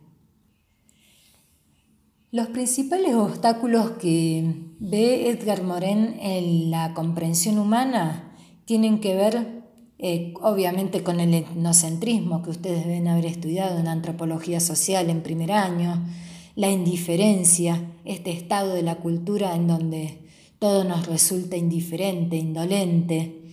Los 2.33 2.49
principales 2.49 3.15
obstáculos 3.15 3.93
que 3.93 4.45
ve 4.79 5.31
Edgar 5.31 5.63
Morin 5.63 6.17
en 6.21 6.71
la 6.71 6.93
comprensión 6.93 7.59
humana 7.59 8.37
tienen 8.65 9.01
que 9.01 9.15
ver 9.15 9.63
eh, 9.99 10.35
obviamente 10.43 11.03
con 11.03 11.21
el 11.21 11.33
etnocentrismo 11.33 12.43
que 12.43 12.51
ustedes 12.51 12.85
deben 12.85 13.09
haber 13.09 13.25
estudiado 13.25 13.79
en 13.79 13.89
antropología 13.89 14.61
social 14.61 15.09
en 15.09 15.23
primer 15.23 15.53
año, 15.53 16.05
la 16.55 16.69
indiferencia, 16.69 17.93
este 18.05 18.33
estado 18.33 18.75
de 18.75 18.83
la 18.83 18.97
cultura 18.97 19.55
en 19.55 19.69
donde 19.69 20.19
todo 20.59 20.85
nos 20.85 21.07
resulta 21.07 21.57
indiferente, 21.57 22.37
indolente, 22.37 23.46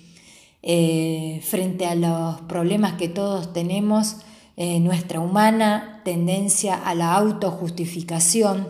eh, 0.65 1.41
frente 1.43 1.85
a 1.85 1.93
los 1.93 2.39
problemas 2.43 2.93
que 2.93 3.09
todos 3.09 3.51
tenemos 3.51 4.19
eh, 4.55 4.79
nuestra 4.79 5.19
humana 5.19 5.99
tendencia 6.05 6.75
a 6.75 6.95
la 6.95 7.15
autojustificación, 7.15 8.69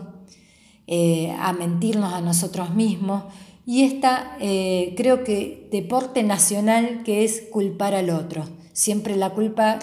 eh, 0.88 1.32
a 1.38 1.52
mentirnos 1.52 2.12
a 2.12 2.20
nosotros 2.20 2.74
mismos 2.74 3.22
y 3.64 3.84
esta 3.84 4.36
creo 4.38 5.22
que 5.24 5.68
deporte 5.70 6.22
nacional 6.24 7.02
que 7.04 7.24
es 7.24 7.44
culpar 7.52 7.94
al 7.94 8.10
otro. 8.10 8.44
Siempre 8.72 9.16
la 9.16 9.30
culpa, 9.30 9.78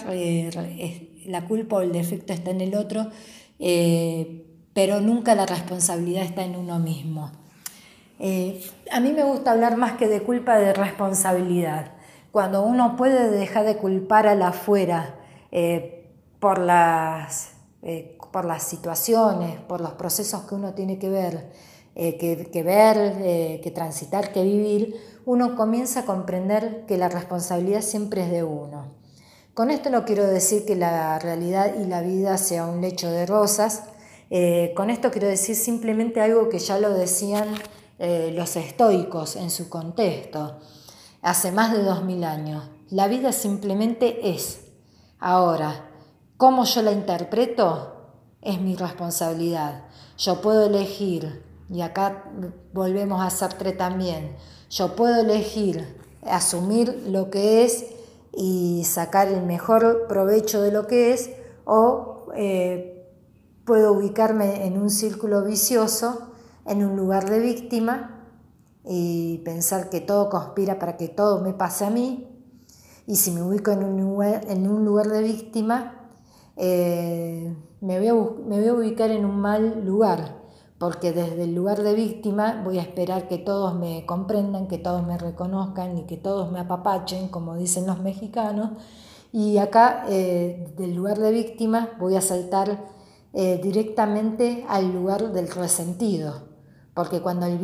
la 1.26 1.44
culpa 1.46 1.76
o 1.76 1.80
el 1.80 1.92
defecto 1.92 2.32
está 2.32 2.52
en 2.52 2.60
el 2.60 2.76
otro, 2.76 3.08
pero 4.72 5.00
nunca 5.00 5.34
la 5.34 5.46
responsabilidad 5.46 6.24
está 6.24 6.44
en 6.44 6.54
uno 6.54 6.78
mismo. 6.78 7.32
a 8.92 9.00
mí 9.00 9.12
me 9.12 9.24
gusta 9.24 9.50
hablar 9.50 9.76
más 9.76 9.94
que 9.94 10.06
de 10.06 10.22
culpa, 10.22 10.58
de 10.58 10.74
responsabilidad. 10.74 12.01
Cuando 12.32 12.62
uno 12.62 12.96
puede 12.96 13.30
dejar 13.30 13.66
de 13.66 13.76
culpar 13.76 14.26
a 14.26 14.34
la 14.34 14.48
afuera, 14.48 15.16
eh, 15.50 16.10
por, 16.40 16.58
las, 16.58 17.50
eh, 17.82 18.16
por 18.32 18.46
las 18.46 18.62
situaciones, 18.62 19.60
por 19.60 19.82
los 19.82 19.92
procesos 19.92 20.44
que 20.44 20.54
uno 20.54 20.72
tiene 20.72 20.98
que 20.98 21.10
ver, 21.10 21.52
eh, 21.94 22.16
que, 22.16 22.62
ver, 22.62 23.60
que 23.60 23.70
transitar, 23.70 24.32
que 24.32 24.42
vivir, 24.42 24.96
uno 25.26 25.54
comienza 25.56 26.00
a 26.00 26.04
comprender 26.06 26.86
que 26.86 26.96
la 26.96 27.10
responsabilidad 27.10 27.82
siempre 27.82 28.24
es 28.24 28.30
de 28.30 28.42
uno. 28.42 28.86
Con 29.52 29.70
esto 29.70 29.90
no 29.90 30.06
quiero 30.06 30.26
decir 30.26 30.64
que 30.64 30.74
la 30.74 31.18
realidad 31.18 31.74
y 31.78 31.84
la 31.84 32.00
vida 32.00 32.38
sea 32.38 32.64
un 32.64 32.80
lecho 32.80 33.10
de 33.10 33.26
rosas, 33.26 33.82
con 34.74 34.88
esto 34.88 35.10
quiero 35.10 35.28
decir 35.28 35.54
simplemente 35.54 36.22
algo 36.22 36.48
que 36.48 36.58
ya 36.58 36.78
lo 36.78 36.94
decían 36.94 37.48
los 37.98 38.56
estoicos 38.56 39.36
en 39.36 39.50
su 39.50 39.68
contexto, 39.68 40.56
hace 41.22 41.52
más 41.52 41.72
de 41.72 41.82
dos 41.82 42.04
mil 42.04 42.24
años. 42.24 42.68
La 42.90 43.08
vida 43.08 43.32
simplemente 43.32 44.34
es. 44.34 44.66
Ahora, 45.18 45.88
cómo 46.36 46.64
yo 46.64 46.82
la 46.82 46.92
interpreto 46.92 47.94
es 48.42 48.60
mi 48.60 48.76
responsabilidad. 48.76 49.84
Yo 50.18 50.40
puedo 50.40 50.66
elegir, 50.66 51.44
y 51.70 51.80
acá 51.80 52.24
volvemos 52.72 53.22
a 53.22 53.30
Sartre 53.30 53.72
también, 53.72 54.36
yo 54.68 54.94
puedo 54.96 55.20
elegir 55.20 55.96
asumir 56.26 57.04
lo 57.06 57.30
que 57.30 57.64
es 57.64 57.86
y 58.34 58.84
sacar 58.84 59.28
el 59.28 59.42
mejor 59.42 60.06
provecho 60.08 60.60
de 60.62 60.72
lo 60.72 60.86
que 60.86 61.12
es, 61.12 61.30
o 61.64 62.26
eh, 62.34 63.08
puedo 63.64 63.92
ubicarme 63.92 64.66
en 64.66 64.80
un 64.80 64.90
círculo 64.90 65.44
vicioso, 65.44 66.32
en 66.66 66.84
un 66.84 66.96
lugar 66.96 67.28
de 67.28 67.40
víctima, 67.40 68.21
y 68.84 69.38
pensar 69.38 69.90
que 69.90 70.00
todo 70.00 70.28
conspira 70.28 70.78
para 70.78 70.96
que 70.96 71.08
todo 71.08 71.40
me 71.40 71.52
pase 71.52 71.84
a 71.84 71.90
mí, 71.90 72.28
y 73.06 73.16
si 73.16 73.30
me 73.32 73.42
ubico 73.42 73.70
en 73.70 73.84
un 73.84 74.00
lugar, 74.00 74.44
en 74.48 74.68
un 74.68 74.84
lugar 74.84 75.08
de 75.08 75.22
víctima, 75.22 76.10
eh, 76.56 77.56
me, 77.80 77.98
voy 77.98 78.08
a, 78.08 78.14
me 78.14 78.60
voy 78.60 78.68
a 78.68 78.74
ubicar 78.74 79.10
en 79.10 79.24
un 79.24 79.40
mal 79.40 79.84
lugar, 79.84 80.42
porque 80.78 81.12
desde 81.12 81.44
el 81.44 81.54
lugar 81.54 81.82
de 81.82 81.94
víctima 81.94 82.62
voy 82.64 82.78
a 82.78 82.82
esperar 82.82 83.28
que 83.28 83.38
todos 83.38 83.74
me 83.74 84.04
comprendan, 84.06 84.68
que 84.68 84.78
todos 84.78 85.06
me 85.06 85.16
reconozcan 85.18 85.96
y 85.98 86.06
que 86.06 86.16
todos 86.16 86.50
me 86.50 86.60
apapachen, 86.60 87.28
como 87.28 87.56
dicen 87.56 87.86
los 87.86 88.00
mexicanos. 88.00 88.70
Y 89.32 89.58
acá, 89.58 90.04
eh, 90.08 90.72
del 90.76 90.94
lugar 90.94 91.18
de 91.18 91.32
víctima, 91.32 91.90
voy 91.98 92.16
a 92.16 92.20
saltar 92.20 92.84
eh, 93.32 93.60
directamente 93.62 94.64
al 94.68 94.92
lugar 94.92 95.32
del 95.32 95.48
resentido, 95.50 96.51
porque 96.94 97.20
cuando, 97.20 97.46
el 97.46 97.58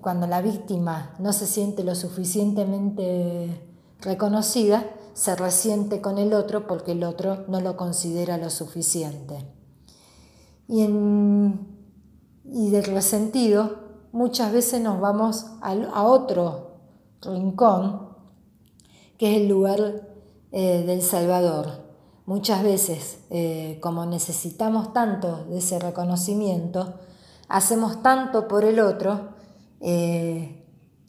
cuando 0.00 0.26
la 0.26 0.40
víctima 0.40 1.14
no 1.18 1.32
se 1.32 1.46
siente 1.46 1.84
lo 1.84 1.94
suficientemente 1.94 3.68
reconocida, 4.00 4.84
se 5.12 5.36
resiente 5.36 6.00
con 6.00 6.18
el 6.18 6.32
otro 6.32 6.66
porque 6.66 6.92
el 6.92 7.04
otro 7.04 7.44
no 7.48 7.60
lo 7.60 7.76
considera 7.76 8.38
lo 8.38 8.48
suficiente. 8.48 9.44
Y, 10.66 10.82
en, 10.82 11.66
y 12.44 12.70
del 12.70 12.84
resentido, 12.84 13.80
muchas 14.12 14.52
veces 14.52 14.80
nos 14.80 15.00
vamos 15.00 15.46
a, 15.60 16.04
otro 16.04 16.76
rincón, 17.20 18.08
que 19.18 19.34
es 19.34 19.42
el 19.42 19.48
lugar 19.48 20.08
eh, 20.52 20.84
del 20.86 21.02
Salvador. 21.02 21.90
Muchas 22.24 22.62
veces, 22.62 23.18
eh, 23.28 23.78
como 23.82 24.06
necesitamos 24.06 24.92
tanto 24.94 25.44
de 25.46 25.58
ese 25.58 25.78
reconocimiento, 25.78 26.94
hacemos 27.50 28.02
tanto 28.02 28.48
por 28.48 28.64
el 28.64 28.80
otro, 28.80 29.28
eh, 29.80 30.64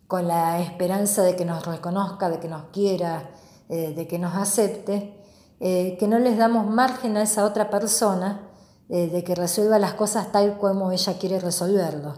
con 0.08 0.28
la 0.28 0.60
esperanza 0.60 1.22
de 1.22 1.36
que 1.36 1.46
nos 1.46 1.66
reconozca, 1.66 2.30
de 2.30 2.40
que 2.40 2.50
nos 2.50 2.64
quiera, 2.74 3.30
eh, 3.70 3.94
de 3.96 4.08
que 4.08 4.20
nos 4.20 4.36
acepte, 4.36 5.16
eh, 5.60 5.96
que 5.98 6.08
no 6.08 6.20
les 6.20 6.38
damos 6.38 6.68
margen 6.68 7.16
a 7.16 7.22
esa 7.22 7.46
otra 7.46 7.70
persona 7.70 8.48
de 8.90 9.24
que 9.24 9.36
resuelva 9.36 9.80
las 9.80 9.94
cosas 9.94 10.34
tal 10.34 10.58
como 10.58 10.92
ella 10.92 11.18
quiere 11.18 11.40
resolverlo. 11.40 12.16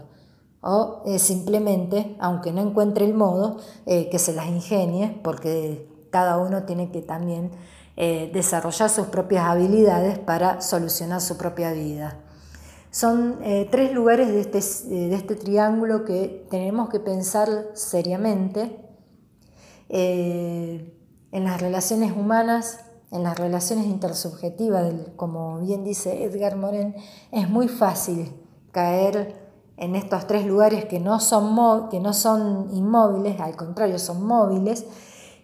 O 0.60 1.04
simplemente, 1.18 2.16
aunque 2.18 2.52
no 2.52 2.62
encuentre 2.62 3.04
el 3.04 3.14
modo, 3.14 3.58
que 3.84 4.18
se 4.18 4.32
las 4.32 4.48
ingenie, 4.48 5.20
porque 5.22 6.08
cada 6.10 6.36
uno 6.38 6.64
tiene 6.64 6.90
que 6.90 7.00
también 7.00 7.52
desarrollar 7.94 8.90
sus 8.90 9.06
propias 9.06 9.44
habilidades 9.44 10.18
para 10.18 10.60
solucionar 10.62 11.20
su 11.20 11.36
propia 11.36 11.70
vida. 11.70 12.23
Son 12.94 13.40
eh, 13.42 13.66
tres 13.72 13.92
lugares 13.92 14.28
de 14.28 14.40
este, 14.40 14.58
eh, 14.58 15.08
de 15.08 15.16
este, 15.16 15.34
triángulo 15.34 16.04
que 16.04 16.46
tenemos 16.48 16.90
que 16.90 17.00
pensar 17.00 17.48
seriamente 17.72 18.78
eh, 19.88 20.96
en 21.32 21.42
las 21.42 21.60
relaciones 21.60 22.12
humanas, 22.12 22.84
en 23.10 23.24
las 23.24 23.36
relaciones 23.36 23.86
intersubjetivas, 23.86 24.94
como 25.16 25.58
bien 25.58 25.82
dice 25.82 26.22
Edgar 26.22 26.54
Morin, 26.54 26.94
es 27.32 27.50
muy 27.50 27.66
fácil 27.66 28.32
caer 28.70 29.42
en 29.76 29.96
estos 29.96 30.28
tres 30.28 30.46
lugares 30.46 30.84
que 30.84 31.00
no 31.00 31.18
son, 31.18 31.88
que 31.88 31.98
no 31.98 32.12
son 32.12 32.68
inmóviles, 32.70 33.40
al 33.40 33.56
contrario, 33.56 33.98
son 33.98 34.24
móviles, 34.24 34.86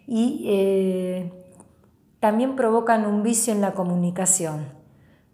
y 0.07 1.29
también 2.21 2.55
provocan 2.55 3.05
un 3.05 3.23
vicio 3.23 3.51
en 3.51 3.59
la 3.59 3.73
comunicación 3.73 4.80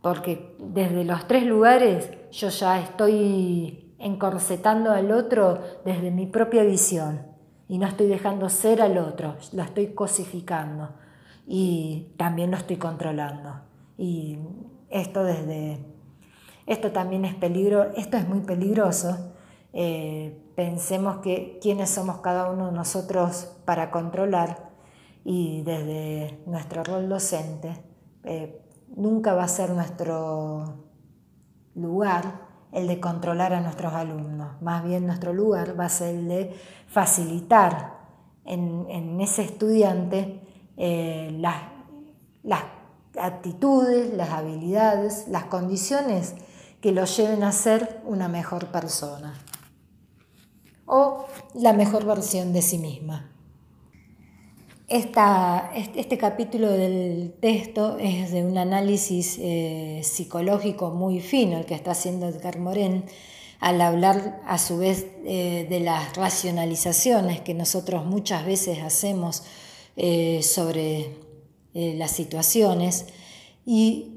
porque 0.08 0.56
desde 0.58 1.04
los 1.04 1.28
tres 1.28 1.44
lugares 1.44 2.10
yo 2.32 2.48
ya 2.48 2.80
estoy 2.80 3.94
encorsetando 4.00 4.92
al 4.92 5.12
otro 5.12 5.60
desde 5.84 6.12
mi 6.12 6.28
propia 6.28 6.64
visión 6.64 7.24
y 7.68 7.78
no 7.78 7.88
estoy 7.88 8.08
dejando 8.08 8.48
ser 8.48 8.82
al 8.82 8.98
otro, 9.00 9.36
lo 9.52 9.64
estoy 9.64 9.88
cosificando 9.88 10.92
y 11.46 12.14
también 12.16 12.52
lo 12.52 12.56
estoy 12.56 12.78
controlando. 12.78 13.60
Y 13.98 14.40
esto 14.90 15.26
desde 15.26 15.80
esto 16.66 16.94
también 16.94 17.26
es 17.26 17.36
peligro, 17.36 17.92
esto 17.98 18.16
es 18.16 18.30
muy 18.30 18.40
peligroso. 18.40 19.34
Eh, 19.74 20.42
pensemos 20.56 21.18
que 21.18 21.60
quiénes 21.62 21.90
somos 21.90 22.20
cada 22.20 22.50
uno 22.50 22.68
de 22.68 22.72
nosotros 22.72 23.58
para 23.66 23.92
controlar 23.92 24.70
y 25.26 25.64
desde 25.64 26.40
nuestro 26.46 26.86
rol 26.86 27.10
docente 27.10 27.74
eh, 28.24 28.62
nunca 28.96 29.34
va 29.34 29.44
a 29.44 29.48
ser 29.48 29.72
nuestro 29.72 30.86
lugar 31.76 32.48
el 32.72 32.88
de 32.88 33.00
controlar 33.00 33.54
a 33.54 33.62
nuestros 33.62 33.94
alumnos, 33.94 34.62
más 34.62 34.84
bien 34.84 35.06
nuestro 35.06 35.34
lugar 35.34 35.80
va 35.80 35.86
a 35.86 35.90
ser 35.90 36.16
el 36.16 36.28
de 36.28 36.56
facilitar 36.88 37.98
en, 38.46 39.20
ese 39.22 39.44
estudiante 39.44 40.42
eh, 40.78 41.36
las, 41.40 41.56
las 42.44 42.64
actitudes, 43.20 44.14
las 44.14 44.30
habilidades, 44.30 45.28
las 45.28 45.46
condiciones 45.46 46.36
que 46.82 46.92
lo 46.92 47.06
lleven 47.06 47.44
a 47.44 47.52
ser 47.52 48.02
una 48.06 48.28
mejor 48.28 48.68
persona 48.68 49.34
o 50.86 51.26
la 51.54 51.74
mejor 51.74 52.06
versión 52.06 52.54
de 52.54 52.62
sí 52.62 52.78
misma. 52.78 53.32
Este 54.88 56.18
capítulo 56.18 56.72
del 56.72 57.34
texto 57.42 57.98
es 58.00 58.32
de 58.32 58.46
un 58.46 58.58
análisis 58.58 59.38
eh, 59.38 60.00
psicológico 60.02 60.92
muy 60.92 61.20
fino, 61.20 61.58
el 61.58 61.66
que 61.66 61.74
está 61.74 61.92
haciendo 61.92 62.30
Edgar 62.30 62.58
Morin, 62.58 63.04
al 63.60 63.82
hablar 63.82 64.42
a 64.48 64.58
su 64.58 64.78
vez 64.78 65.08
eh, 65.26 65.68
de 65.70 65.82
las 65.82 66.16
racionalizaciones 66.16 67.42
que 67.42 67.54
nosotros 67.54 68.06
muchas 68.06 68.46
veces 68.46 68.80
hacemos 68.80 69.44
eh, 69.98 70.42
sobre 70.42 71.18
las 71.74 72.12
situaciones. 72.12 73.08
Y 73.66 74.14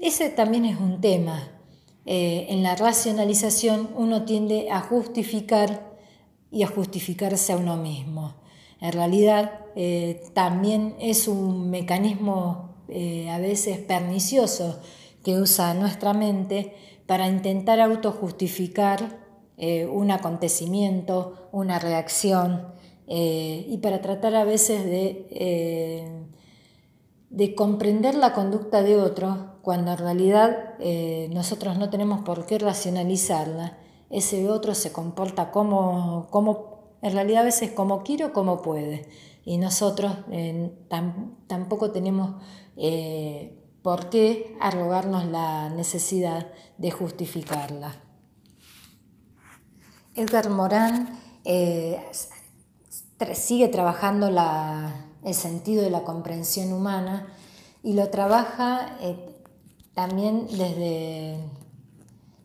ese 0.00 0.28
también 0.28 0.66
es 0.66 0.78
un 0.78 1.00
tema, 1.00 1.48
en 2.04 2.62
la 2.62 2.76
racionalización 2.76 3.90
uno 3.96 4.24
tiende 4.24 4.70
a 4.70 4.80
justificar 4.80 5.96
y 6.52 6.62
a 6.62 6.68
justificarse 6.68 7.52
a 7.52 7.56
uno 7.56 7.76
mismo. 7.76 8.39
En 8.80 8.92
realidad 8.92 9.60
eh, 9.76 10.22
también 10.34 10.96
es 11.00 11.28
un 11.28 11.70
mecanismo 11.70 12.74
eh, 12.88 13.30
a 13.30 13.38
veces 13.38 13.78
pernicioso 13.78 14.80
que 15.22 15.38
usa 15.38 15.74
nuestra 15.74 16.12
mente 16.12 16.74
para 17.06 17.28
intentar 17.28 17.80
autojustificar 17.80 19.28
un 19.92 20.10
acontecimiento, 20.10 21.50
una 21.52 21.78
reacción 21.78 22.68
y 23.06 23.76
para 23.82 24.00
tratar 24.00 24.34
a 24.34 24.44
veces 24.44 24.86
de 24.86 26.30
de 27.30 27.54
comprender 27.54 28.16
la 28.16 28.32
conducta 28.32 28.82
de 28.82 28.96
otro 28.96 29.54
cuando 29.62 29.92
en 29.92 29.98
realidad 29.98 30.74
eh, 30.80 31.30
nosotros 31.32 31.78
no 31.78 31.88
tenemos 31.88 32.22
por 32.22 32.44
qué 32.44 32.58
racionalizarla. 32.58 33.78
Ese 34.10 34.48
otro 34.50 34.74
se 34.74 34.90
comporta 34.90 35.52
como, 35.52 36.26
como 36.30 36.69
en 37.02 37.12
realidad 37.12 37.42
a 37.42 37.44
veces 37.44 37.70
como 37.72 38.02
quiere 38.02 38.24
o 38.26 38.32
como 38.32 38.62
puede. 38.62 39.08
Y 39.44 39.58
nosotros 39.58 40.12
eh, 40.30 40.72
tampoco 41.46 41.90
tenemos 41.90 42.42
eh, 42.76 43.56
por 43.82 44.10
qué 44.10 44.56
arrogarnos 44.60 45.24
la 45.24 45.70
necesidad 45.70 46.48
de 46.78 46.90
justificarla. 46.90 47.94
Edgar 50.14 50.50
Morán 50.50 51.18
sigue 53.34 53.68
trabajando 53.68 54.30
la, 54.30 55.06
el 55.24 55.34
sentido 55.34 55.82
de 55.82 55.90
la 55.90 56.02
comprensión 56.02 56.72
humana 56.72 57.26
y 57.82 57.94
lo 57.94 58.08
trabaja 58.10 58.96
eh, 59.00 59.36
también 59.94 60.46
desde 60.46 61.38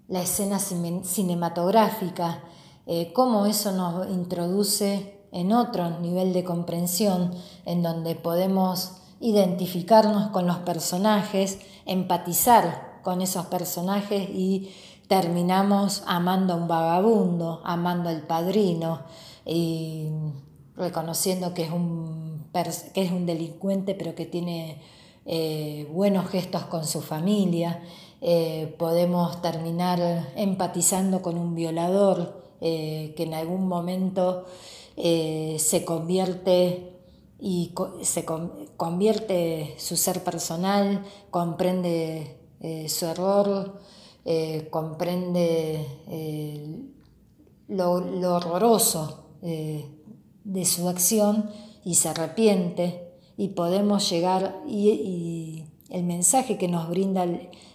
la 0.08 0.22
escena 0.22 0.60
cinematográfica, 0.60 2.44
eh, 2.88 3.12
cómo 3.14 3.46
eso 3.46 3.72
nos 3.72 4.10
introduce 4.10 5.20
en 5.32 5.52
otro 5.52 6.00
nivel 6.00 6.34
de 6.34 6.44
comprensión, 6.44 7.32
en 7.66 7.84
donde 7.84 8.16
podemos 8.16 8.94
identificarnos 9.20 10.30
con 10.30 10.48
los 10.48 10.58
personajes, 10.58 11.60
empatizar 11.86 13.02
con 13.04 13.22
esos 13.22 13.46
personajes 13.48 14.30
y 14.30 14.72
terminamos 15.08 16.04
amando 16.08 16.54
a 16.54 16.58
un 16.58 16.68
vagabundo, 16.68 17.62
amando 17.64 18.10
al 18.10 18.22
padrino 18.24 19.02
y 19.46 20.10
reconociendo 20.76 21.54
que 21.54 21.64
es 21.64 21.72
un 21.72 22.26
que 22.94 23.02
es 23.02 23.12
un 23.12 23.26
delincuente 23.26 23.96
pero 23.96 24.16
que 24.16 24.26
tiene 24.26 24.82
eh, 25.26 25.90
buenos 25.92 26.30
gestos 26.30 26.64
con 26.66 26.86
su 26.86 27.02
familia, 27.02 27.82
eh, 28.22 28.74
podemos 28.80 29.42
terminar 29.42 30.00
empatizando 30.36 31.22
con 31.22 31.38
un 31.38 31.54
violador 31.54 32.45
eh, 32.62 33.14
que 33.16 33.24
en 33.24 33.34
algún 33.34 33.68
momento 33.68 34.46
se 34.98 35.84
convierte 35.84 36.94
y 37.38 37.74
se 38.02 38.24
convierte 38.78 39.76
su 39.78 39.98
ser 39.98 40.24
personal, 40.24 41.04
comprende 41.30 42.38
su 42.88 43.06
error, 43.06 43.82
comprende 44.70 45.86
lo, 47.68 47.92
horroroso 48.36 49.26
de 49.42 50.66
su 50.66 50.88
acción 50.88 51.50
y 51.84 51.96
se 51.96 52.10
arrepiente. 52.10 53.14
Y 53.38 53.50
podemos 53.50 54.10
llegar 54.10 54.62
y, 54.68 55.66
el 55.90 56.04
mensaje 56.04 56.58
que 56.58 56.68
nos 56.68 56.90
brinda 56.90 57.28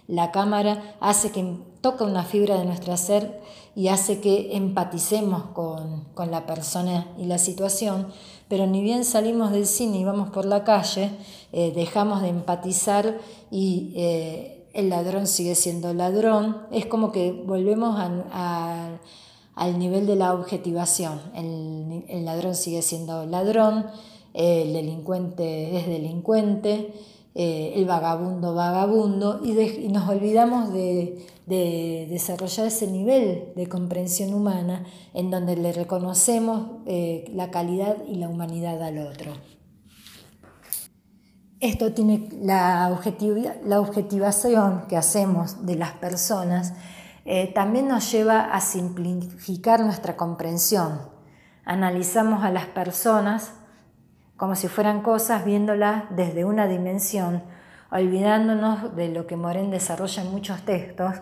la 0.07 0.31
cámara 0.31 0.97
hace 0.99 1.31
que 1.31 1.57
toca 1.79 2.03
una 2.03 2.23
fibra 2.23 2.59
de 2.59 2.65
nuestro 2.65 2.95
ser 2.97 3.41
y 3.75 3.87
hace 3.87 4.19
que 4.19 4.55
empaticemos 4.55 5.43
con, 5.53 6.01
la 6.29 6.45
persona 6.45 7.07
y 7.17 7.25
la 7.25 7.37
situación, 7.37 8.07
pero 8.47 8.67
ni 8.67 8.81
bien 8.81 9.05
salimos 9.05 9.51
del 9.51 9.65
cine 9.65 9.99
y 9.99 10.03
vamos 10.03 10.29
por 10.29 10.45
la 10.45 10.63
calle, 10.63 11.11
eh, 11.51 11.71
dejamos 11.73 12.21
de 12.21 12.29
empatizar 12.29 13.19
y 13.49 13.93
eh, 13.95 14.67
el 14.73 14.89
ladrón 14.89 15.25
sigue 15.25 15.55
siendo 15.55 15.93
ladrón, 15.93 16.57
es 16.71 16.85
como 16.85 17.11
que 17.11 17.31
volvemos 17.31 17.99
al 19.55 19.79
nivel 19.79 20.05
de 20.05 20.15
la 20.15 20.33
objetivación, 20.33 21.19
el 21.33 22.25
ladrón 22.25 22.55
sigue 22.55 22.81
siendo 22.81 23.25
ladrón, 23.25 23.87
el 24.33 24.73
delincuente 24.73 25.77
es 25.77 25.87
delincuente, 25.87 26.93
eh, 27.33 27.73
el 27.75 27.85
vagabundo 27.85 28.53
vagabundo, 28.53 29.39
y, 29.43 29.53
nos 29.87 30.09
olvidamos 30.09 30.73
de, 30.73 31.25
desarrollar 32.09 32.67
ese 32.67 32.87
nivel 32.87 33.53
de 33.55 33.67
comprensión 33.67 34.33
humana 34.33 34.85
en 35.13 35.29
donde 35.29 35.55
le 35.55 35.73
reconocemos 35.73 36.79
eh, 36.85 37.25
la 37.33 37.51
calidad 37.51 37.97
y 38.07 38.15
la 38.15 38.29
humanidad 38.29 38.81
al 38.81 38.99
otro. 38.99 39.33
Esto 41.59 41.93
tiene 41.93 42.27
la, 42.41 42.89
objetivación 42.91 44.87
que 44.87 44.97
hacemos 44.97 45.65
de 45.65 45.75
las 45.75 45.91
personas, 45.91 46.73
eh, 47.23 47.51
también 47.53 47.87
nos 47.87 48.11
lleva 48.11 48.45
a 48.45 48.59
simplificar 48.61 49.81
nuestra 49.81 50.17
comprensión. 50.17 51.01
Analizamos 51.63 52.43
a 52.43 52.49
las 52.49 52.65
personas 52.65 53.51
como 54.41 54.55
si 54.55 54.67
fueran 54.67 55.03
cosas 55.03 55.45
viéndolas 55.45 56.05
desde 56.15 56.45
una 56.45 56.65
dimensión, 56.65 57.43
olvidándonos 57.91 58.95
de 58.95 59.09
lo 59.09 59.27
que 59.27 59.35
Moren 59.35 59.69
desarrolla 59.69 60.23
en 60.23 60.31
muchos 60.31 60.61
textos, 60.63 61.15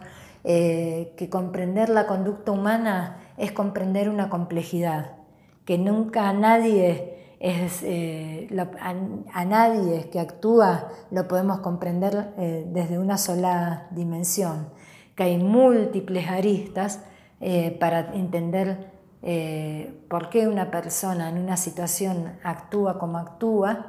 eh, 0.43 1.13
que 1.17 1.29
comprender 1.29 1.89
la 1.89 2.07
conducta 2.07 2.51
humana 2.51 3.17
es 3.37 3.51
comprender 3.51 4.09
una 4.09 4.29
complejidad, 4.29 5.17
que 5.65 5.77
nunca 5.77 6.29
a 6.29 6.33
nadie 6.33 7.35
es, 7.39 7.81
eh, 7.83 8.47
a, 9.33 9.45
nadie 9.45 10.09
que 10.09 10.19
actúa 10.19 10.89
lo 11.11 11.27
podemos 11.27 11.59
comprender 11.59 12.33
eh, 12.37 12.65
desde 12.71 12.99
una 12.99 13.17
sola 13.17 13.87
dimensión, 13.91 14.69
que 15.15 15.23
hay 15.23 15.37
múltiples 15.37 16.29
aristas 16.29 17.01
para 17.79 18.13
entender 18.15 18.91
por 20.09 20.29
qué 20.29 20.49
una 20.49 20.71
persona 20.71 21.29
en 21.29 21.37
una 21.37 21.55
situación 21.55 22.33
actúa 22.43 22.99
como 22.99 23.17
actúa, 23.17 23.87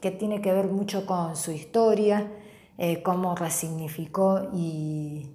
que 0.00 0.10
tiene 0.10 0.40
que 0.40 0.52
ver 0.52 0.66
mucho 0.66 1.06
con 1.06 1.36
su 1.36 1.50
historia, 1.52 2.30
eh, 2.78 3.02
cómo 3.02 3.34
resignificó 3.34 4.50
y, 4.52 5.32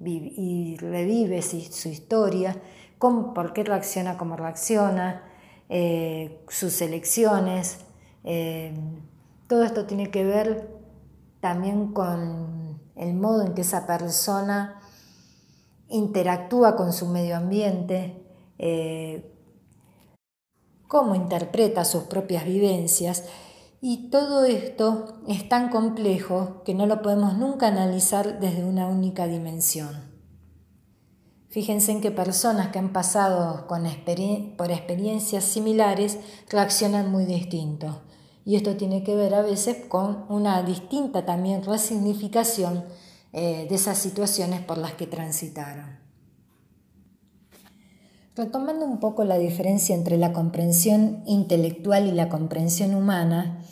revive 0.00 1.42
su, 1.42 1.88
historia, 1.88 2.56
por 2.98 3.52
qué 3.52 3.64
reacciona 3.64 4.16
como 4.16 4.36
reacciona, 4.36 5.24
sus 6.48 6.80
elecciones. 6.80 7.78
todo 9.48 9.64
esto 9.64 9.86
tiene 9.86 10.10
que 10.10 10.24
ver 10.24 10.68
también 11.40 11.92
con 11.92 12.80
el 12.96 13.14
modo 13.14 13.44
en 13.44 13.54
que 13.54 13.62
esa 13.62 13.86
persona 13.86 14.80
interactúa 15.88 16.76
con 16.76 16.92
su 16.92 17.06
medio 17.06 17.36
ambiente, 17.36 18.22
eh, 18.58 19.32
cómo 20.88 21.14
interpreta 21.14 21.84
sus 21.84 22.04
propias 22.04 22.44
vivencias. 22.44 23.24
Y 23.80 24.10
todo 24.10 24.44
esto 24.44 25.20
es 25.28 25.48
tan 25.48 25.68
complejo 25.68 26.62
que 26.64 26.74
no 26.74 26.86
lo 26.86 27.00
podemos 27.00 27.38
nunca 27.38 27.68
analizar 27.68 28.40
desde 28.40 28.64
una 28.64 28.88
única 28.88 29.28
dimensión. 29.28 30.08
Fíjense 31.50 31.92
en 31.92 32.00
que 32.00 32.10
personas 32.10 32.68
que 32.68 32.78
han 32.78 32.92
pasado 32.92 33.66
por 33.68 34.70
experiencias 34.70 35.44
similares 35.44 36.18
reaccionan 36.50 37.10
muy 37.10 37.24
distinto. 37.24 38.02
y 38.44 38.56
esto 38.56 38.76
tiene 38.76 39.04
que 39.04 39.14
ver 39.14 39.34
a 39.34 39.42
veces 39.42 39.76
con 39.88 40.24
una 40.30 40.62
distinta 40.62 41.26
también 41.26 41.62
resignificación 41.62 42.86
eh, 43.34 43.66
de 43.68 43.74
esas 43.74 43.98
situaciones 43.98 44.62
por 44.62 44.78
las 44.78 44.94
que 44.94 45.06
transitaron. 45.06 45.97
Retomando 48.38 48.86
un 48.86 49.00
poco 49.00 49.24
la 49.24 49.36
diferencia 49.36 49.96
entre 49.96 50.16
la 50.16 50.32
comprensión 50.32 51.24
intelectual 51.26 52.06
y 52.06 52.12
la 52.12 52.28
comprensión 52.28 52.94
humana, 52.94 53.64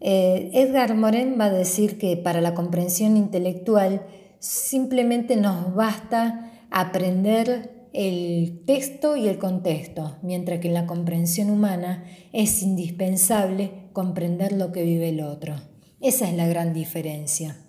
eh, 0.00 0.48
Edgar 0.54 0.94
Morin 0.94 1.38
va 1.38 1.44
a 1.44 1.52
decir 1.52 1.98
que 1.98 2.16
para 2.16 2.40
la 2.40 2.54
comprensión 2.54 3.18
intelectual 3.18 4.06
simplemente 4.38 5.36
nos 5.36 5.74
basta 5.74 6.50
aprender 6.70 7.88
el 7.92 8.62
texto 8.64 9.18
y 9.18 9.28
el 9.28 9.36
contexto, 9.36 10.16
mientras 10.22 10.60
que 10.60 10.68
en 10.68 10.74
la 10.74 10.86
comprensión 10.86 11.50
humana 11.50 12.04
es 12.32 12.62
indispensable 12.62 13.90
comprender 13.92 14.52
lo 14.52 14.72
que 14.72 14.82
vive 14.82 15.10
el 15.10 15.20
otro. 15.20 15.56
Esa 16.00 16.26
es 16.30 16.34
la 16.34 16.46
gran 16.46 16.72
diferencia. 16.72 17.65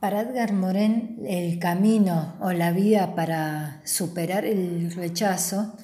Para 0.00 0.20
Edgar 0.20 0.52
Morin, 0.52 1.22
el 1.26 1.58
camino 1.58 2.36
o 2.40 2.52
la 2.52 2.70
vía 2.70 3.14
para 3.14 3.80
superar 3.84 4.44
el 4.44 4.92
rechazo 4.92 5.74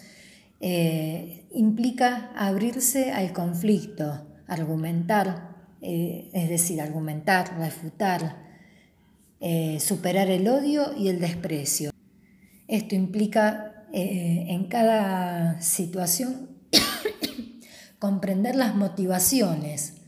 eh, 0.61 1.47
implica 1.55 2.31
abrirse 2.37 3.11
al 3.11 3.33
conflicto, 3.33 4.27
argumentar, 4.47 5.57
eh, 5.81 6.29
es 6.35 6.51
decir, 6.51 6.83
argumentar, 6.83 7.57
refutar, 7.59 8.37
eh, 9.41 9.81
superar 9.81 10.29
el 10.29 10.47
odio 10.47 10.95
y 10.95 11.09
el 11.09 11.19
desprecio. 11.19 11.91
Esto 12.69 12.95
implica 12.95 13.87
en 13.95 14.69
cada 14.69 15.61
situación 15.61 16.49
comprender 17.99 18.57
las 18.57 18.75
motivaciones, 18.75 19.99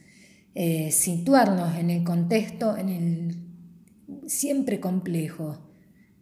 situarnos 0.91 1.77
en 1.77 1.91
el 1.91 2.03
contexto, 2.03 2.79
en 2.79 2.89
el 2.89 3.43
siempre 4.29 4.81
complejo, 4.81 5.59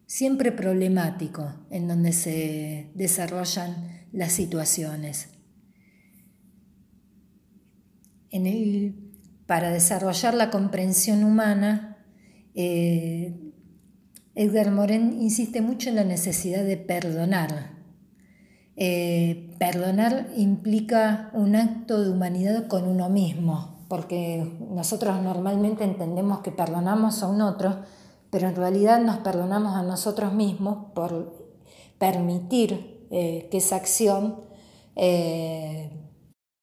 siempre 0.06 0.52
problemático 0.52 1.66
en 1.70 1.88
donde 1.88 2.12
se 2.12 2.90
desarrollan 2.94 4.06
las 4.12 4.32
situaciones. 4.32 5.28
para 9.46 9.70
desarrollar 9.70 10.34
la 10.34 10.50
comprensión 10.50 11.24
humana, 11.24 11.98
eh, 12.54 13.52
Edgar 14.34 14.70
Morin 14.70 15.20
insiste 15.20 15.60
mucho 15.60 15.90
en 15.90 15.96
la 15.96 16.04
necesidad 16.04 16.64
de 16.64 16.78
perdonar. 16.78 17.72
Eh, 18.76 19.54
perdonar 19.58 20.30
implica 20.36 21.30
un 21.34 21.56
acto 21.56 22.02
de 22.02 22.10
humanidad 22.10 22.66
con 22.68 22.88
uno 22.88 23.10
mismo, 23.10 23.71
porque 23.92 24.50
nosotros 24.70 25.20
normalmente 25.20 25.84
entendemos 25.84 26.38
que 26.38 26.50
perdonamos 26.50 27.22
a 27.22 27.28
un 27.28 27.42
otro, 27.42 27.76
pero 28.30 28.48
en 28.48 28.56
realidad 28.56 28.98
nos 29.02 29.18
perdonamos 29.18 29.76
a 29.76 29.82
nosotros 29.82 30.32
mismos 30.32 30.92
por 30.94 31.50
permitir 31.98 33.06
eh, 33.10 33.48
que 33.50 33.58
esa 33.58 33.76
acción 33.76 34.46
eh, 34.96 35.90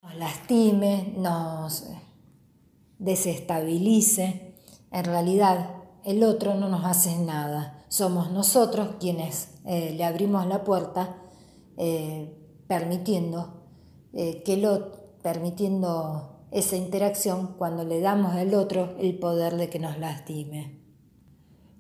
nos 0.02 0.16
lastime, 0.16 1.14
nos 1.18 1.92
desestabilice. 2.98 4.56
En 4.90 5.06
realidad 5.06 5.70
el 6.04 6.24
otro 6.24 6.56
no 6.56 6.68
nos 6.68 6.84
hace 6.84 7.16
nada, 7.20 7.86
somos 7.90 8.32
nosotros 8.32 8.96
quienes 9.00 9.50
eh, 9.66 9.94
le 9.96 10.04
abrimos 10.04 10.48
la 10.48 10.64
puerta 10.64 11.16
permitiendo 12.68 13.62
que 14.12 14.58
lo 14.58 15.20
permitiendo 15.22 16.29
esa 16.52 16.76
interacción 16.76 17.56
cuando 17.58 17.84
le 17.84 18.02
damos 18.02 18.34
al 18.34 18.54
otro 18.54 18.96
el 19.00 19.18
poder 19.20 19.56
de 19.56 19.70
que 19.70 19.80
nos 19.80 19.98
lastime. 20.00 20.80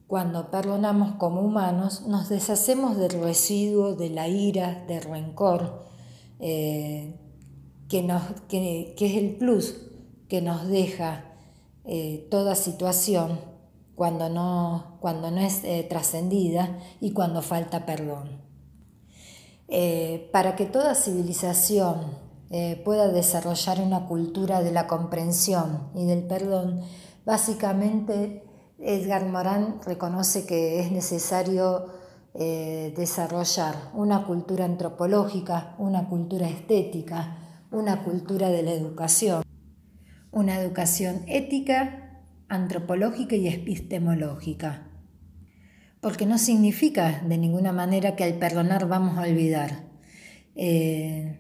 Cuando 0.08 0.50
perdonamos 0.50 1.16
como 1.16 1.42
humanos, 1.42 2.08
nos 2.08 2.30
deshacemos 2.30 2.98
del 2.98 3.22
residuo 3.22 3.96
de 3.96 4.10
la 4.10 4.28
ira, 4.28 4.84
del 4.88 5.04
rencor, 5.04 5.86
eh, 6.40 7.16
que, 7.88 8.96
es 8.98 9.18
el 9.18 9.36
plus 9.38 9.76
que 10.28 10.42
nos 10.42 10.68
deja 10.68 11.26
eh, 11.86 12.28
toda 12.32 12.56
situación 12.56 13.40
cuando 13.96 14.30
no, 14.30 14.98
cuando 15.00 15.30
no 15.32 15.42
es 15.42 15.64
eh, 15.64 15.86
trascendida 15.90 16.80
y 17.02 17.12
cuando 17.12 17.42
falta 17.42 17.86
perdón. 17.86 18.42
para 20.32 20.56
que 20.56 20.66
toda 20.66 20.96
civilización 20.96 22.29
eh, 22.52 22.82
pueda 22.84 23.10
desarrollar 23.10 23.80
una 23.82 24.08
cultura 24.08 24.62
de 24.64 24.72
la 24.72 24.88
comprensión 24.88 25.90
y 25.94 26.06
del 26.06 26.24
perdón, 26.24 26.82
básicamente 27.26 28.44
Edgar 28.80 29.26
Morán 29.28 29.82
reconoce 29.86 30.46
que 30.46 30.80
es 30.80 30.92
necesario 30.92 31.88
eh, 32.34 32.94
desarrollar 32.96 33.76
una 33.94 34.26
cultura 34.26 34.66
antropológica, 34.66 35.76
una 35.78 36.08
cultura 36.08 36.48
estética, 36.48 37.38
una 37.72 38.04
cultura 38.04 38.50
de 38.50 38.64
la 38.64 38.72
educación, 38.72 39.44
una 40.32 40.60
educación 40.60 41.24
ética, 41.28 42.24
antropológica 42.48 43.36
y 43.36 43.48
epistemológica. 43.48 44.88
Porque 46.02 46.26
no 46.26 46.38
significa 46.38 47.22
de 47.28 47.38
ninguna 47.38 47.74
manera 47.74 48.16
que 48.16 48.24
al 48.24 48.36
perdonar 48.36 48.88
vamos 48.88 49.18
a 49.18 49.24
olvidar. 49.24 49.90
Eh, 50.56 51.39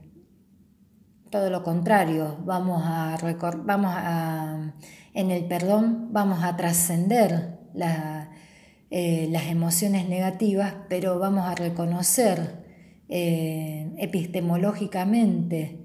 todo 1.29 1.49
lo 1.49 1.63
contrario, 1.63 2.37
vamos 2.45 2.83
a, 2.85 3.17
vamos 3.65 3.91
a 3.95 4.73
en 5.13 5.31
el 5.31 5.45
perdón 5.45 6.09
vamos 6.11 6.43
a 6.43 6.55
trascender 6.55 7.57
eh, 8.91 9.27
las 9.31 9.47
emociones 9.47 10.07
negativas, 10.07 10.75
pero 10.87 11.19
vamos 11.19 11.45
a 11.45 11.55
reconocer 11.55 12.63
eh, 13.09 13.91
epistemológicamente 13.97 15.79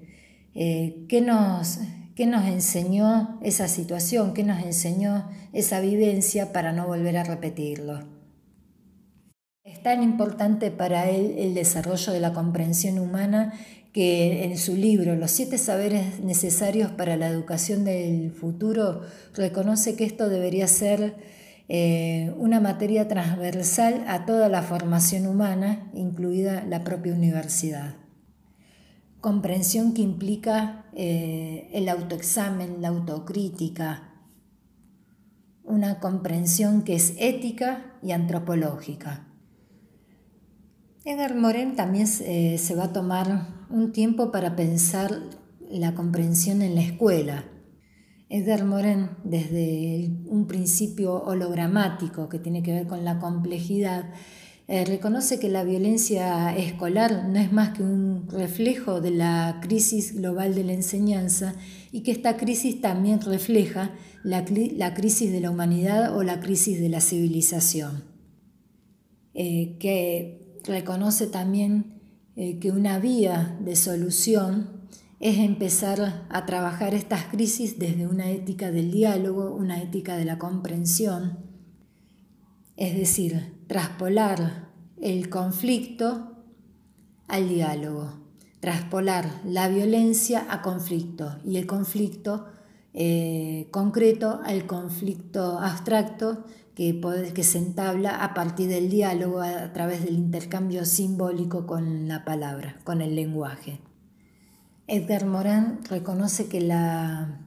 eh, 0.53 1.05
qué, 1.09 1.21
nos, 1.21 1.79
qué 2.15 2.27
nos 2.27 2.45
enseñó 2.45 3.39
esa 3.41 3.67
situación, 3.67 4.33
qué 4.33 4.43
nos 4.43 4.63
enseñó 4.63 5.27
esa 5.53 5.79
vivencia 5.79 6.53
para 6.53 6.71
no 6.71 6.87
volver 6.87 7.17
a 7.17 7.23
repetirlo. 7.23 8.13
Es 9.63 9.81
tan 9.81 10.03
importante 10.03 10.69
para 10.69 11.09
él 11.09 11.35
el 11.39 11.55
desarrollo 11.55 12.13
de 12.13 12.19
la 12.19 12.33
comprensión 12.33 12.99
humana 12.99 13.53
que 13.95 14.43
en 14.43 14.57
su 14.57 14.75
libro 14.75 15.15
Los 15.15 15.31
siete 15.31 15.57
saberes 15.57 16.19
necesarios 16.19 16.91
para 16.91 17.15
la 17.15 17.29
educación 17.29 17.85
del 17.85 18.29
futuro 18.29 19.03
reconoce 19.33 19.95
que 19.95 20.03
esto 20.03 20.27
debería 20.27 20.67
ser 20.67 21.15
eh, 21.69 22.33
una 22.37 22.59
materia 22.59 23.07
transversal 23.07 24.03
a 24.09 24.25
toda 24.25 24.49
la 24.49 24.63
formación 24.63 25.25
humana, 25.25 25.89
incluida 25.93 26.65
la 26.65 26.83
propia 26.83 27.13
universidad. 27.13 27.95
Comprensión 29.21 29.93
que 29.93 30.01
implica 30.01 30.87
eh, 30.93 31.69
el 31.71 31.87
autoexamen, 31.87 32.81
la 32.81 32.89
autocrítica, 32.89 34.09
una 35.63 36.01
comprensión 36.01 36.81
que 36.81 36.95
es 36.95 37.13
ética 37.17 37.95
y 38.03 38.11
antropológica. 38.11 39.29
Edgar 41.05 41.35
Morin 41.35 41.77
también 41.77 42.07
eh, 42.25 42.57
se 42.57 42.75
va 42.75 42.85
a 42.85 42.91
tomar 42.91 43.54
un 43.69 43.91
tiempo 43.91 44.31
para 44.31 44.55
pensar 44.55 45.19
la 45.69 45.93
comprensión 45.95 46.61
en 46.61 46.75
la 46.75 46.81
escuela. 46.81 47.45
Edgar 48.29 48.65
Morin, 48.65 49.09
desde 49.23 50.09
un 50.25 50.47
principio 50.47 51.23
hologramático 51.23 52.27
que 52.27 52.39
tiene 52.39 52.63
que 52.63 52.73
ver 52.73 52.87
con 52.87 53.05
la 53.05 53.19
complejidad, 53.19 54.11
eh, 54.67 54.83
reconoce 54.83 55.39
que 55.39 55.47
la 55.47 55.63
violencia 55.63 56.55
escolar 56.57 57.27
no 57.29 57.39
es 57.39 57.51
más 57.51 57.77
que 57.77 57.83
un 57.83 58.27
reflejo 58.29 58.99
de 58.99 59.11
la 59.11 59.59
crisis 59.61 60.15
global 60.15 60.55
de 60.55 60.63
la 60.63 60.73
enseñanza 60.73 61.53
y 61.91 62.01
que 62.01 62.11
esta 62.11 62.35
crisis 62.35 62.81
también 62.81 63.21
refleja 63.21 63.91
la, 64.23 64.43
crisis 64.43 65.31
de 65.31 65.39
la 65.39 65.51
humanidad 65.51 66.17
o 66.17 66.23
la 66.23 66.39
crisis 66.39 66.79
de 66.79 66.89
la 66.89 66.99
civilización. 66.99 68.05
Eh, 69.35 69.77
que 69.79 70.59
reconoce 70.63 71.27
también 71.27 71.94
eh, 72.35 72.59
que 72.59 72.71
una 72.71 72.99
vía 72.99 73.57
de 73.61 73.75
solución 73.75 74.81
es 75.19 75.37
empezar 75.37 76.25
a 76.29 76.45
trabajar 76.45 76.93
estas 76.93 77.25
crisis 77.25 77.79
desde 77.79 78.07
una 78.07 78.29
ética 78.29 78.71
del 78.71 78.91
diálogo, 78.91 79.55
una 79.55 79.81
ética 79.81 80.17
de 80.17 80.25
la 80.25 80.37
comprensión, 80.37 81.39
es 82.75 82.95
decir, 82.95 83.63
traspolar 83.67 84.69
el 85.01 85.29
conflicto 85.29 86.43
al 87.27 87.47
diálogo, 87.47 88.19
traspolar 88.59 89.41
la 89.45 89.67
violencia 89.69 90.45
a 90.49 90.61
conflicto 90.61 91.37
y 91.45 91.57
el 91.57 91.65
conflicto 91.65 92.47
eh, 92.93 93.67
concreto 93.71 94.41
al 94.43 94.65
conflicto 94.67 95.59
abstracto 95.59 96.43
que, 96.75 97.43
se 97.43 97.57
entabla 97.57 98.23
a 98.23 98.33
partir 98.33 98.67
del 98.67 98.89
diálogo, 98.89 99.41
a, 99.41 99.71
través 99.71 100.03
del 100.03 100.15
intercambio 100.15 100.85
simbólico 100.85 101.65
con 101.65 102.07
la 102.07 102.25
palabra, 102.25 102.77
con 102.83 103.01
el 103.01 103.15
lenguaje. 103.15 103.79
Edgar 104.87 105.25
Morin 105.25 105.79
reconoce 105.89 106.47
que 106.47 106.59
la 106.59 107.39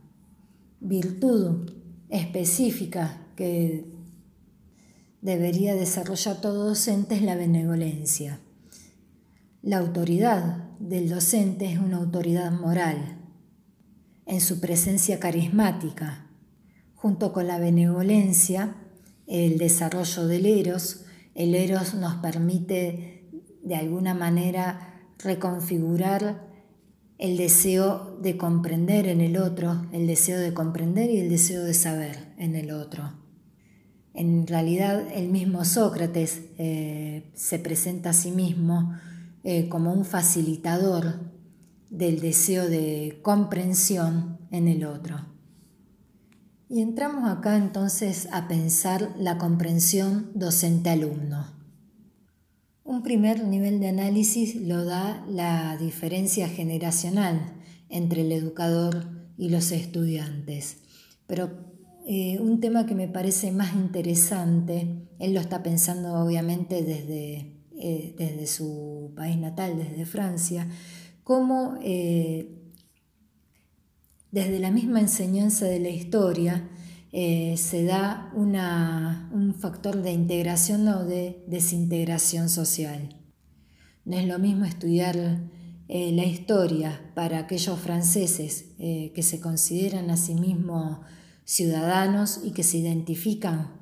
virtud 0.81 1.70
específica 2.09 3.18
que 3.37 3.93
debería 5.20 5.74
desarrollar 5.74 6.41
todo 6.41 6.66
docente 6.66 7.14
es 7.14 7.22
la 7.22 7.37
benevolencia. 7.37 8.41
La 9.61 9.79
autoridad 9.79 10.68
del 10.79 11.11
docente 11.11 11.70
es 11.70 11.79
una 11.79 11.99
autoridad 11.99 12.51
moral, 12.51 13.18
en 14.24 14.41
su 14.41 14.61
presencia 14.61 15.20
carismática. 15.20 16.26
Junto 16.95 17.33
con 17.33 17.47
la 17.47 17.59
benevolencia, 17.59 18.74
el 19.29 19.59
desarrollo 19.59 20.26
del 20.26 20.47
eros, 20.47 21.05
el 21.35 21.55
eros 21.55 21.95
nos 21.95 22.14
permite 22.16 23.29
de 23.62 23.76
alguna 23.76 24.14
manera 24.14 25.11
reconfigurar 25.18 26.49
el 27.18 27.37
deseo 27.37 28.16
de 28.22 28.37
comprender 28.37 29.07
en 29.07 29.20
el 29.20 29.37
otro, 29.37 29.87
el 29.93 30.07
deseo 30.07 30.39
de 30.39 30.55
comprender 30.55 31.11
y 31.11 31.18
el 31.18 31.29
deseo 31.29 31.64
de 31.64 31.74
saber 31.74 32.33
en 32.39 32.55
el 32.57 32.70
otro. 32.70 33.12
En 34.14 34.47
realidad 34.47 35.07
el 35.14 35.29
mismo 35.29 35.64
Sócrates 35.64 36.43
eh, 36.59 37.31
se 37.35 37.59
presenta 37.59 38.11
a 38.11 38.14
sí 38.14 38.31
mismo 38.31 38.97
eh, 39.45 39.68
como 39.68 39.93
un 39.93 40.05
facilitador 40.05 41.20
del 41.91 42.20
deseo 42.20 42.68
de 42.68 43.20
comprensión 43.22 44.39
en 44.51 44.68
el 44.68 44.85
otro. 44.85 45.38
Y 46.71 46.83
entramos 46.83 47.31
acá 47.31 47.57
entonces 47.57 48.29
a 48.31 48.47
pensar 48.47 49.14
la 49.19 49.39
comprensión 49.39 50.31
docente-alumno. 50.35 51.47
Un 52.85 53.03
primer 53.03 53.45
nivel 53.45 53.81
de 53.81 53.89
análisis 53.89 54.55
lo 54.55 54.85
da 54.85 55.25
la 55.29 55.77
diferencia 55.79 56.49
generacional 56.49 57.55
entre 57.89 58.21
el 58.21 58.33
educador 58.33 59.07
y 59.39 59.49
los 59.49 59.73
estudiantes. 59.73 60.79
Pero 61.27 61.51
eh, 62.07 62.39
un 62.41 62.61
tema 62.61 62.85
que 62.85 62.95
me 62.95 63.09
parece 63.09 63.53
más 63.53 63.75
interesante, 63.75 65.09
él 65.19 65.35
lo 65.35 65.41
está 65.41 65.62
pensando 65.62 66.14
obviamente 66.14 66.83
desde, 66.83 67.62
eh, 67.79 68.14
desde 68.19 68.47
su 68.47 69.12
país 69.16 69.39
natal, 69.39 69.77
desde 69.77 70.05
Francia, 70.05 70.69
cómo 71.25 71.79
eh, 71.83 72.57
desde 74.31 74.59
la 74.59 74.70
misma 74.70 75.01
enseñanza 75.01 75.66
de 75.66 75.81
la 75.81 75.89
historia 75.89 76.68
eh, 77.11 77.55
se 77.57 77.85
da 77.85 78.31
un 78.35 79.55
factor 79.59 80.03
de 80.03 80.12
integración 80.12 80.87
o 80.89 81.05
de 81.05 81.43
desintegración 81.47 82.51
social. 82.51 83.16
No 84.05 84.18
es 84.18 84.26
lo 84.26 84.39
mismo 84.39 84.66
estudiar 84.66 85.16
eh, 85.89 86.12
la 86.12 86.24
historia 86.24 87.01
para 87.14 87.39
aquellos 87.39 87.79
franceses 87.81 88.66
eh, 88.79 89.12
que 89.14 89.22
se 89.22 89.41
consideran 89.41 90.11
a 90.11 90.18
sí 90.18 90.35
mismos 90.35 90.99
ciudadanos 91.45 92.41
y 92.45 92.51
que 92.51 92.62
se 92.62 92.79
identifican 92.79 93.79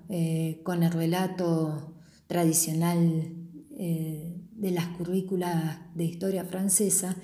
con 0.62 0.84
el 0.84 0.92
relato 0.92 1.96
tradicional 2.28 3.32
de 3.70 4.70
las 4.70 4.86
currículas 4.86 5.78
de 5.96 6.04
historia 6.04 6.44
francesa, 6.44 7.16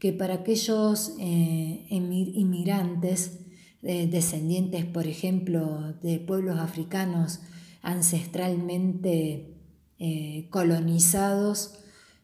que 0.00 0.12
para 0.12 0.34
aquellos 0.34 1.12
inmigrantes 1.18 3.38
descendientes, 3.82 4.84
por 4.86 5.06
ejemplo, 5.06 5.94
de 6.02 6.18
pueblos 6.18 6.58
africanos 6.58 7.40
ancestralmente 7.82 9.56
eh, 9.98 10.48
colonizados 10.50 11.74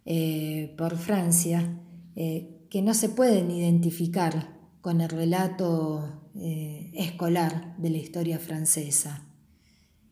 eh, 0.05 0.75
por 0.79 0.97
Francia, 0.97 1.81
eh, 2.15 2.67
que 2.71 2.83
no 2.83 2.95
se 2.95 3.09
pueden 3.09 3.51
identificar 3.51 4.57
con 4.81 5.01
el 5.01 5.09
relato 5.09 6.23
escolar 6.93 7.75
de 7.79 7.89
la 7.89 7.97
historia 7.97 8.39
francesa. 8.39 9.27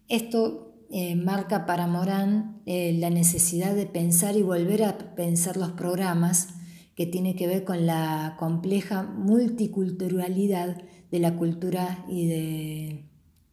Esto 0.08 0.74
marca 1.16 1.66
para 1.66 1.86
Morán 1.86 2.62
la 2.64 3.10
necesidad 3.10 3.74
de 3.74 3.84
pensar 3.84 4.34
y 4.34 4.42
volver 4.42 4.84
a 4.84 5.14
pensar 5.14 5.58
los 5.58 5.72
programas 5.72 6.48
que 6.94 7.06
tiene 7.06 7.34
que 7.34 7.46
ver 7.46 7.64
con 7.64 7.86
la 7.86 8.36
compleja 8.38 9.02
multiculturalidad 9.02 10.82
de 11.10 11.18
la 11.18 11.36
cultura 11.36 12.04
y 12.08 12.26
de, 12.26 13.04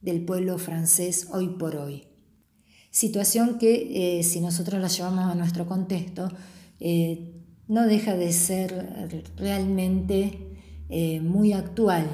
del 0.01 0.25
pueblo 0.25 0.57
francés 0.57 1.27
hoy 1.31 1.49
por 1.49 1.75
hoy. 1.75 2.03
Situación 2.91 3.57
que 3.57 4.19
eh, 4.19 4.23
si 4.23 4.41
nosotros 4.41 4.81
la 4.81 4.87
llevamos 4.87 5.25
a 5.25 5.35
nuestro 5.35 5.65
contexto, 5.65 6.29
eh, 6.79 7.33
no 7.67 7.87
deja 7.87 8.15
de 8.15 8.33
ser 8.33 9.23
realmente 9.37 10.57
eh, 10.89 11.21
muy 11.21 11.53
actual 11.53 12.07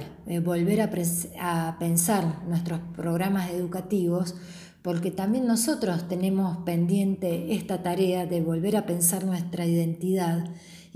volver 0.43 0.81
a, 0.81 0.91
a 1.39 1.79
pensar 1.79 2.43
nuestros 2.47 2.79
programas 2.95 3.49
educativos 3.51 4.35
porque 4.81 5.09
también 5.09 5.47
nosotros 5.47 6.07
tenemos 6.07 6.57
pendiente 6.59 7.53
esta 7.55 7.81
tarea 7.81 8.25
de 8.25 8.41
volver 8.41 8.77
a 8.77 8.85
pensar 8.85 9.25
nuestra 9.25 9.65
identidad 9.65 10.45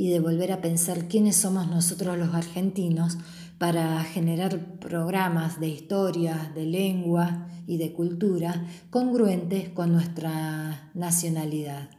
y 0.02 0.10
de 0.10 0.20
volver 0.20 0.52
a 0.52 0.62
pensar 0.62 1.08
quiénes 1.08 1.36
somos 1.36 1.68
nosotros 1.68 2.18
los 2.18 2.34
argentinos 2.34 3.20
para 3.60 4.04
generar 4.04 4.80
programas 4.80 5.60
de 5.60 5.68
historia, 5.68 6.52
de 6.56 6.66
lengua 6.66 7.48
y 7.68 7.78
de 7.78 7.94
cultura 7.94 8.66
congruentes 8.90 9.70
con 9.70 9.94
nuestra 9.94 10.90
nacionalidad. 10.96 11.92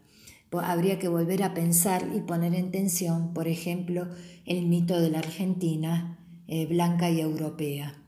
Habría 0.51 0.99
que 0.99 1.07
volver 1.07 1.45
a 1.45 1.55
pensar 1.55 2.09
y 2.13 2.23
poner 2.23 2.57
en 2.57 2.73
tensión, 2.73 3.33
por 3.33 3.47
ejemplo, 3.47 4.09
el 4.47 4.67
mito 4.67 5.01
de 5.01 5.11
la 5.11 5.21
Argentina 5.21 6.19
eh, 6.49 6.67
blanca 6.67 7.09
y 7.09 7.21
europea. 7.21 8.02